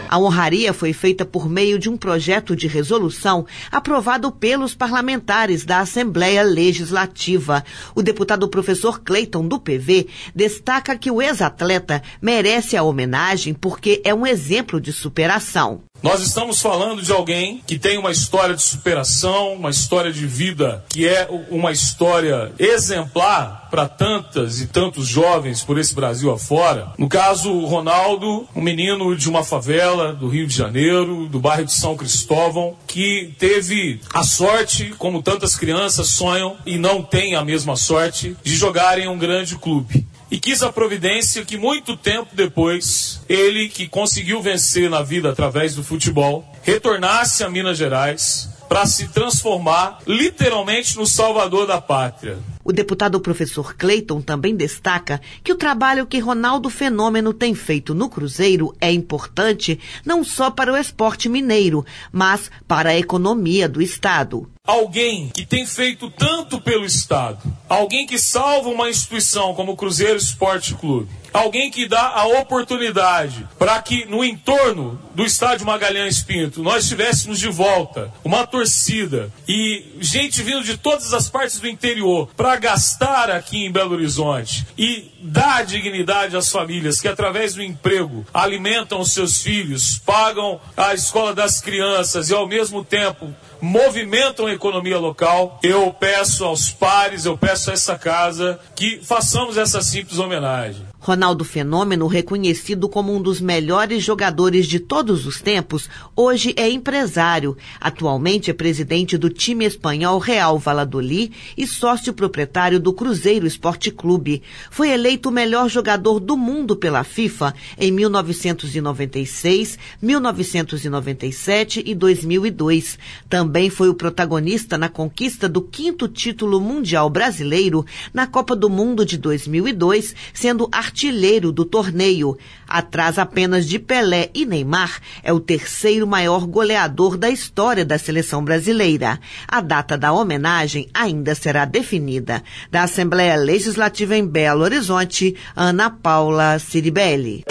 A 0.09 0.17
honraria 0.17 0.73
foi 0.73 0.91
feita 0.91 1.23
por 1.23 1.47
meio 1.47 1.77
de 1.77 1.87
um 1.87 1.95
projeto 1.95 2.55
de 2.55 2.65
resolução 2.65 3.45
aprovado 3.71 4.31
pelos 4.31 4.73
parlamentares 4.73 5.63
da 5.63 5.77
Assembleia 5.77 6.41
Legislativa. 6.41 7.63
O 7.93 8.01
deputado 8.01 8.47
professor 8.47 9.01
Cleiton, 9.01 9.47
do 9.47 9.59
PV, 9.59 10.07
destaca 10.33 10.97
que 10.97 11.11
o 11.11 11.21
ex-atleta 11.21 12.01
merece 12.19 12.75
a 12.75 12.81
homenagem 12.81 13.53
porque 13.53 14.01
é 14.03 14.11
um 14.15 14.25
exemplo 14.25 14.81
de 14.81 14.91
superação. 14.91 15.83
Nós 16.03 16.21
estamos 16.21 16.61
falando 16.61 17.01
de 17.01 17.13
alguém 17.13 17.63
que 17.65 17.79
tem 17.79 17.97
uma 17.97 18.11
história 18.11 18.53
de 18.53 18.61
superação, 18.61 19.53
uma 19.53 19.69
história 19.69 20.11
de 20.11 20.27
vida 20.27 20.83
que 20.89 21.07
é 21.07 21.29
uma 21.49 21.71
história 21.71 22.51
exemplar 22.59 23.69
para 23.71 23.87
tantas 23.87 24.59
e 24.59 24.67
tantos 24.67 25.07
jovens 25.07 25.63
por 25.63 25.77
esse 25.77 25.95
Brasil 25.95 26.29
afora. 26.29 26.91
No 26.97 27.07
caso, 27.07 27.53
o 27.53 27.65
Ronaldo, 27.65 28.45
um 28.53 28.61
menino 28.61 29.15
de 29.15 29.29
uma 29.29 29.45
favela 29.45 30.11
do 30.11 30.27
Rio 30.27 30.45
de 30.45 30.53
Janeiro, 30.53 31.25
do 31.29 31.39
bairro 31.39 31.63
de 31.63 31.73
São 31.73 31.95
Cristóvão, 31.95 32.75
que 32.85 33.33
teve 33.39 34.01
a 34.13 34.23
sorte, 34.23 34.93
como 34.97 35.23
tantas 35.23 35.55
crianças 35.55 36.09
sonham 36.09 36.57
e 36.65 36.77
não 36.77 37.01
têm 37.01 37.35
a 37.35 37.45
mesma 37.45 37.77
sorte, 37.77 38.35
de 38.43 38.53
jogar 38.57 38.99
em 38.99 39.07
um 39.07 39.17
grande 39.17 39.55
clube 39.55 40.05
e 40.33 40.39
quis 40.39 40.63
a 40.63 40.73
providência 40.73 41.45
que 41.45 41.57
muito 41.57 41.95
tempo 41.95 42.29
depois, 42.33 43.21
ele 43.29 43.69
que 43.69 43.87
conseguiu 43.87 44.41
vencer 44.41 44.89
na 44.89 45.03
vida 45.03 45.29
através 45.29 45.75
do 45.75 45.83
futebol, 45.83 46.43
retornasse 46.63 47.43
a 47.43 47.49
Minas 47.51 47.77
Gerais 47.77 48.49
para 48.73 48.87
se 48.87 49.07
transformar 49.09 49.99
literalmente 50.07 50.97
no 50.97 51.05
salvador 51.05 51.67
da 51.67 51.79
pátria. 51.79 52.39
O 52.63 52.73
deputado 52.73 53.19
professor 53.19 53.75
Clayton 53.75 54.19
também 54.19 54.55
destaca 54.55 55.21
que 55.43 55.51
o 55.51 55.55
trabalho 55.55 56.07
que 56.07 56.17
Ronaldo 56.17 56.71
Fenômeno 56.71 57.35
tem 57.35 57.53
feito 57.53 57.93
no 57.93 58.09
Cruzeiro 58.09 58.75
é 58.81 58.91
importante 58.91 59.79
não 60.03 60.23
só 60.23 60.49
para 60.49 60.73
o 60.73 60.75
esporte 60.75 61.29
mineiro, 61.29 61.85
mas 62.11 62.49
para 62.67 62.89
a 62.89 62.97
economia 62.97 63.69
do 63.69 63.79
Estado. 63.79 64.49
Alguém 64.65 65.29
que 65.29 65.45
tem 65.45 65.67
feito 65.67 66.09
tanto 66.09 66.59
pelo 66.59 66.83
Estado, 66.83 67.43
alguém 67.69 68.07
que 68.07 68.17
salva 68.17 68.69
uma 68.69 68.89
instituição 68.89 69.53
como 69.53 69.73
o 69.73 69.77
Cruzeiro 69.77 70.17
Esporte 70.17 70.73
Clube, 70.73 71.09
alguém 71.33 71.71
que 71.71 71.87
dá 71.87 72.09
a 72.09 72.25
oportunidade 72.27 73.47
para 73.57 73.81
que 73.81 74.05
no 74.05 74.23
entorno 74.23 75.01
do 75.15 75.25
estádio 75.25 75.65
Magalhães 75.65 76.21
Pinto 76.21 76.61
nós 76.61 76.87
tivéssemos 76.87 77.39
de 77.39 77.49
volta 77.49 78.11
uma 78.23 78.45
torcida 78.45 79.31
e 79.47 79.97
gente 79.99 80.41
vindo 80.41 80.63
de 80.63 80.77
todas 80.77 81.13
as 81.13 81.29
partes 81.29 81.59
do 81.59 81.67
interior 81.67 82.29
para 82.37 82.55
gastar 82.55 83.31
aqui 83.31 83.65
em 83.65 83.71
Belo 83.71 83.93
Horizonte 83.93 84.65
e 84.77 85.11
dar 85.19 85.65
dignidade 85.65 86.35
às 86.35 86.51
famílias 86.51 86.99
que 86.99 87.07
através 87.07 87.55
do 87.55 87.63
emprego 87.63 88.25
alimentam 88.33 88.99
os 88.99 89.11
seus 89.11 89.41
filhos, 89.41 90.01
pagam 90.05 90.59
a 90.75 90.93
escola 90.93 91.33
das 91.33 91.61
crianças 91.61 92.29
e 92.29 92.33
ao 92.33 92.47
mesmo 92.47 92.83
tempo 92.83 93.33
movimentam 93.61 94.47
a 94.47 94.53
economia 94.53 94.99
local. 94.99 95.59
Eu 95.63 95.93
peço 95.97 96.43
aos 96.43 96.69
pares, 96.69 97.25
eu 97.25 97.37
peço 97.37 97.69
a 97.69 97.73
essa 97.73 97.97
casa 97.97 98.59
que 98.75 98.99
façamos 99.01 99.57
essa 99.57 99.81
simples 99.81 100.19
homenagem. 100.19 100.85
Ronaldo 101.03 101.43
Fenômeno, 101.43 102.07
reconhecido 102.07 102.87
como 102.87 103.13
um 103.13 103.21
dos 103.21 103.41
melhores 103.41 104.01
jogadores 104.01 104.65
de 104.65 104.79
todos 104.79 105.25
os 105.25 105.41
tempos, 105.41 105.89
hoje 106.15 106.53
é 106.55 106.69
empresário. 106.69 107.57
Atualmente 107.77 108.49
é 108.49 108.53
presidente 108.53 109.17
do 109.17 109.29
time 109.29 109.65
espanhol 109.65 110.17
Real 110.17 110.57
Valladolid 110.57 111.33
e 111.57 111.67
sócio 111.67 112.13
proprietário 112.13 112.79
do 112.79 112.93
Cruzeiro 112.93 113.45
Esporte 113.45 113.91
Clube. 113.91 114.41
Foi 114.71 114.91
eleito 114.91 115.27
o 115.27 115.31
melhor 115.31 115.67
jogador 115.67 116.21
do 116.21 116.37
mundo 116.37 116.73
pela 116.73 117.03
FIFA 117.03 117.53
em 117.77 117.91
1996, 117.91 119.77
1997 120.01 121.83
e 121.85 121.93
2002. 121.93 122.97
Também 123.27 123.69
foi 123.69 123.89
o 123.89 123.93
protagonista 123.93 124.77
na 124.77 124.87
conquista 124.87 125.49
do 125.49 125.61
quinto 125.61 126.07
título 126.07 126.61
mundial 126.61 127.09
brasileiro 127.09 127.85
na 128.13 128.25
Copa 128.25 128.55
do 128.55 128.69
Mundo 128.69 129.05
de 129.05 129.17
2002, 129.17 130.15
sendo 130.33 130.69
artilheiro 130.71 130.92
artilheiro 130.93 131.51
do 131.51 131.65
torneio. 131.65 132.37
Atrás 132.67 133.17
apenas 133.17 133.67
de 133.67 133.79
Pelé 133.79 134.29
e 134.33 134.45
Neymar, 134.45 134.99
é 135.23 135.33
o 135.33 135.39
terceiro 135.39 136.05
maior 136.05 136.45
goleador 136.45 137.17
da 137.17 137.29
história 137.29 137.83
da 137.83 137.97
seleção 137.97 138.43
brasileira. 138.43 139.19
A 139.47 139.59
data 139.59 139.97
da 139.97 140.13
homenagem 140.13 140.87
ainda 140.93 141.33
será 141.33 141.65
definida. 141.65 142.43
Da 142.71 142.83
Assembleia 142.83 143.35
Legislativa 143.35 144.15
em 144.15 144.25
Belo 144.25 144.63
Horizonte, 144.63 145.35
Ana 145.55 145.89
Paula 145.89 146.59
Ciribelli. 146.59 147.43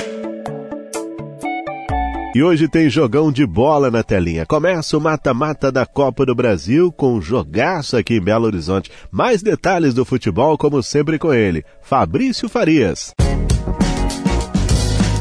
E 2.35 2.43
hoje 2.43 2.67
tem 2.67 2.89
jogão 2.89 3.31
de 3.31 3.45
bola 3.45 3.91
na 3.91 4.03
telinha. 4.03 4.47
Começa 4.47 4.97
o 4.97 5.01
mata-mata 5.01 5.71
da 5.71 5.85
Copa 5.85 6.25
do 6.25 6.35
Brasil 6.35 6.91
com 6.91 7.17
um 7.17 7.21
jogaço 7.21 7.95
aqui 7.95 8.15
em 8.15 8.23
Belo 8.23 8.47
Horizonte. 8.47 8.91
Mais 9.11 9.43
detalhes 9.43 9.93
do 9.93 10.03
futebol, 10.03 10.57
como 10.57 10.83
sempre, 10.83 11.19
com 11.19 11.35
ele, 11.35 11.63
Fabrício 11.83 12.49
Farias. 12.49 13.13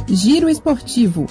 Giro 0.08 0.48
Esportivo. 0.48 1.26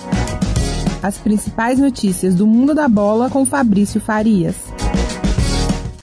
As 1.02 1.16
principais 1.16 1.78
notícias 1.78 2.34
do 2.34 2.46
mundo 2.46 2.74
da 2.74 2.86
bola 2.86 3.30
com 3.30 3.46
Fabrício 3.46 4.02
Farias. 4.02 4.56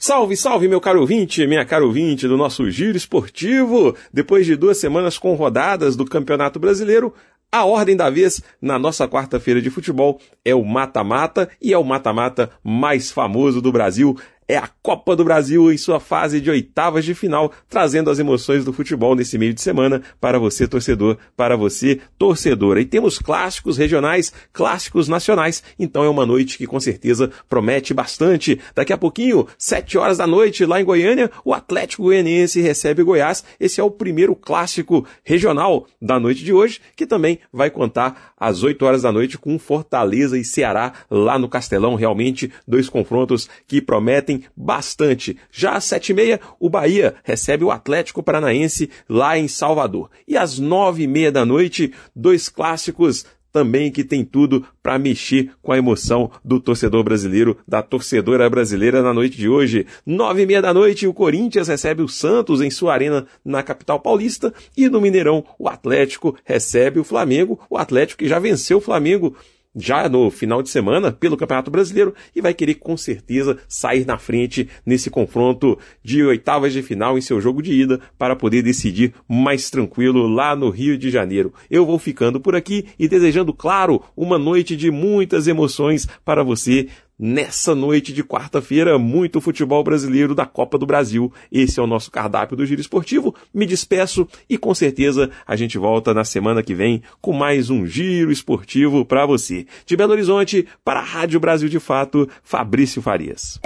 Salve, 0.00 0.36
salve, 0.36 0.66
meu 0.66 0.80
caro 0.80 1.02
ouvinte, 1.02 1.46
minha 1.46 1.64
caro 1.64 1.86
ouvinte 1.86 2.26
do 2.26 2.36
nosso 2.36 2.68
Giro 2.68 2.96
Esportivo. 2.96 3.94
Depois 4.12 4.44
de 4.44 4.56
duas 4.56 4.78
semanas 4.78 5.18
com 5.18 5.34
rodadas 5.34 5.94
do 5.94 6.04
Campeonato 6.04 6.58
Brasileiro, 6.58 7.14
A 7.50 7.64
ordem 7.64 7.96
da 7.96 8.10
vez 8.10 8.42
na 8.60 8.78
nossa 8.78 9.08
quarta-feira 9.08 9.62
de 9.62 9.70
futebol 9.70 10.20
é 10.44 10.54
o 10.54 10.62
mata-mata 10.62 11.48
e 11.62 11.72
é 11.72 11.78
o 11.78 11.84
mata-mata 11.84 12.50
mais 12.62 13.10
famoso 13.10 13.62
do 13.62 13.72
Brasil 13.72 14.14
é 14.48 14.56
a 14.56 14.68
Copa 14.82 15.14
do 15.14 15.22
Brasil 15.22 15.70
em 15.70 15.76
sua 15.76 16.00
fase 16.00 16.40
de 16.40 16.50
oitavas 16.50 17.04
de 17.04 17.14
final, 17.14 17.52
trazendo 17.68 18.10
as 18.10 18.18
emoções 18.18 18.64
do 18.64 18.72
futebol 18.72 19.14
nesse 19.14 19.36
meio 19.36 19.52
de 19.52 19.60
semana 19.60 20.02
para 20.18 20.38
você, 20.38 20.66
torcedor, 20.66 21.18
para 21.36 21.54
você, 21.54 22.00
torcedora. 22.18 22.80
E 22.80 22.86
temos 22.86 23.18
clássicos 23.18 23.76
regionais, 23.76 24.32
clássicos 24.50 25.06
nacionais, 25.06 25.62
então 25.78 26.02
é 26.02 26.08
uma 26.08 26.24
noite 26.24 26.56
que 26.56 26.66
com 26.66 26.80
certeza 26.80 27.30
promete 27.46 27.92
bastante. 27.92 28.58
Daqui 28.74 28.92
a 28.92 28.96
pouquinho, 28.96 29.46
sete 29.58 29.98
horas 29.98 30.16
da 30.16 30.26
noite, 30.26 30.64
lá 30.64 30.80
em 30.80 30.84
Goiânia, 30.84 31.30
o 31.44 31.52
Atlético 31.52 32.04
Goianiense 32.04 32.62
recebe 32.62 33.02
Goiás. 33.02 33.44
Esse 33.60 33.82
é 33.82 33.84
o 33.84 33.90
primeiro 33.90 34.34
clássico 34.34 35.06
regional 35.22 35.86
da 36.00 36.18
noite 36.18 36.42
de 36.42 36.54
hoje, 36.54 36.80
que 36.96 37.06
também 37.06 37.38
vai 37.52 37.70
contar 37.70 38.32
às 38.38 38.62
oito 38.62 38.86
horas 38.86 39.02
da 39.02 39.12
noite 39.12 39.36
com 39.36 39.58
Fortaleza 39.58 40.38
e 40.38 40.44
Ceará 40.44 40.94
lá 41.10 41.38
no 41.38 41.48
Castelão. 41.48 41.94
Realmente, 41.94 42.50
dois 42.66 42.88
confrontos 42.88 43.48
que 43.66 43.82
prometem 43.82 44.37
bastante. 44.56 45.36
Já 45.50 45.72
às 45.72 45.84
sete 45.84 46.10
e 46.10 46.14
meia, 46.14 46.40
o 46.58 46.68
Bahia 46.68 47.14
recebe 47.22 47.64
o 47.64 47.70
Atlético 47.70 48.22
Paranaense 48.22 48.90
lá 49.08 49.38
em 49.38 49.48
Salvador. 49.48 50.10
E 50.26 50.36
às 50.36 50.58
nove 50.58 51.04
e 51.04 51.06
meia 51.06 51.32
da 51.32 51.44
noite, 51.44 51.92
dois 52.14 52.48
clássicos 52.48 53.24
também 53.52 53.90
que 53.90 54.04
tem 54.04 54.24
tudo 54.24 54.64
para 54.82 54.98
mexer 54.98 55.50
com 55.62 55.72
a 55.72 55.78
emoção 55.78 56.30
do 56.44 56.60
torcedor 56.60 57.02
brasileiro, 57.02 57.58
da 57.66 57.82
torcedora 57.82 58.48
brasileira 58.48 59.02
na 59.02 59.12
noite 59.12 59.36
de 59.36 59.48
hoje. 59.48 59.86
Nove 60.04 60.42
e 60.42 60.46
meia 60.46 60.62
da 60.62 60.72
noite, 60.74 61.06
o 61.06 61.14
Corinthians 61.14 61.68
recebe 61.68 62.02
o 62.02 62.08
Santos 62.08 62.60
em 62.60 62.70
sua 62.70 62.92
arena 62.92 63.26
na 63.44 63.62
capital 63.62 64.00
paulista 64.00 64.52
e 64.76 64.88
no 64.88 65.00
Mineirão 65.00 65.44
o 65.58 65.68
Atlético 65.68 66.36
recebe 66.44 67.00
o 67.00 67.04
Flamengo, 67.04 67.58
o 67.68 67.76
Atlético 67.76 68.22
que 68.22 68.28
já 68.28 68.38
venceu 68.38 68.78
o 68.78 68.82
Flamengo 68.82 69.36
já 69.74 70.08
no 70.08 70.30
final 70.30 70.62
de 70.62 70.68
semana 70.68 71.12
pelo 71.12 71.36
Campeonato 71.36 71.70
Brasileiro 71.70 72.14
e 72.34 72.40
vai 72.40 72.54
querer 72.54 72.74
com 72.74 72.96
certeza 72.96 73.58
sair 73.68 74.06
na 74.06 74.18
frente 74.18 74.68
nesse 74.84 75.10
confronto 75.10 75.78
de 76.02 76.22
oitavas 76.24 76.72
de 76.72 76.82
final 76.82 77.16
em 77.16 77.20
seu 77.20 77.40
jogo 77.40 77.62
de 77.62 77.72
ida 77.72 78.00
para 78.16 78.36
poder 78.36 78.62
decidir 78.62 79.14
mais 79.28 79.70
tranquilo 79.70 80.26
lá 80.26 80.56
no 80.56 80.70
Rio 80.70 80.98
de 80.98 81.10
Janeiro. 81.10 81.52
Eu 81.70 81.86
vou 81.86 81.98
ficando 81.98 82.40
por 82.40 82.54
aqui 82.54 82.86
e 82.98 83.08
desejando, 83.08 83.52
claro, 83.52 84.02
uma 84.16 84.38
noite 84.38 84.76
de 84.76 84.90
muitas 84.90 85.46
emoções 85.46 86.08
para 86.24 86.42
você 86.42 86.88
Nessa 87.20 87.74
noite 87.74 88.12
de 88.12 88.22
quarta-feira, 88.22 88.96
muito 88.96 89.40
futebol 89.40 89.82
brasileiro 89.82 90.36
da 90.36 90.46
Copa 90.46 90.78
do 90.78 90.86
Brasil. 90.86 91.32
Esse 91.50 91.80
é 91.80 91.82
o 91.82 91.86
nosso 91.86 92.12
cardápio 92.12 92.56
do 92.56 92.64
Giro 92.64 92.80
Esportivo. 92.80 93.34
Me 93.52 93.66
despeço 93.66 94.28
e 94.48 94.56
com 94.56 94.72
certeza 94.72 95.28
a 95.44 95.56
gente 95.56 95.76
volta 95.78 96.14
na 96.14 96.22
semana 96.22 96.62
que 96.62 96.76
vem 96.76 97.02
com 97.20 97.32
mais 97.32 97.70
um 97.70 97.84
Giro 97.84 98.30
Esportivo 98.30 99.04
para 99.04 99.26
você. 99.26 99.66
De 99.84 99.96
Belo 99.96 100.12
Horizonte, 100.12 100.68
para 100.84 101.00
a 101.00 101.04
Rádio 101.04 101.40
Brasil 101.40 101.68
de 101.68 101.80
Fato, 101.80 102.28
Fabrício 102.44 103.02
Farias. 103.02 103.58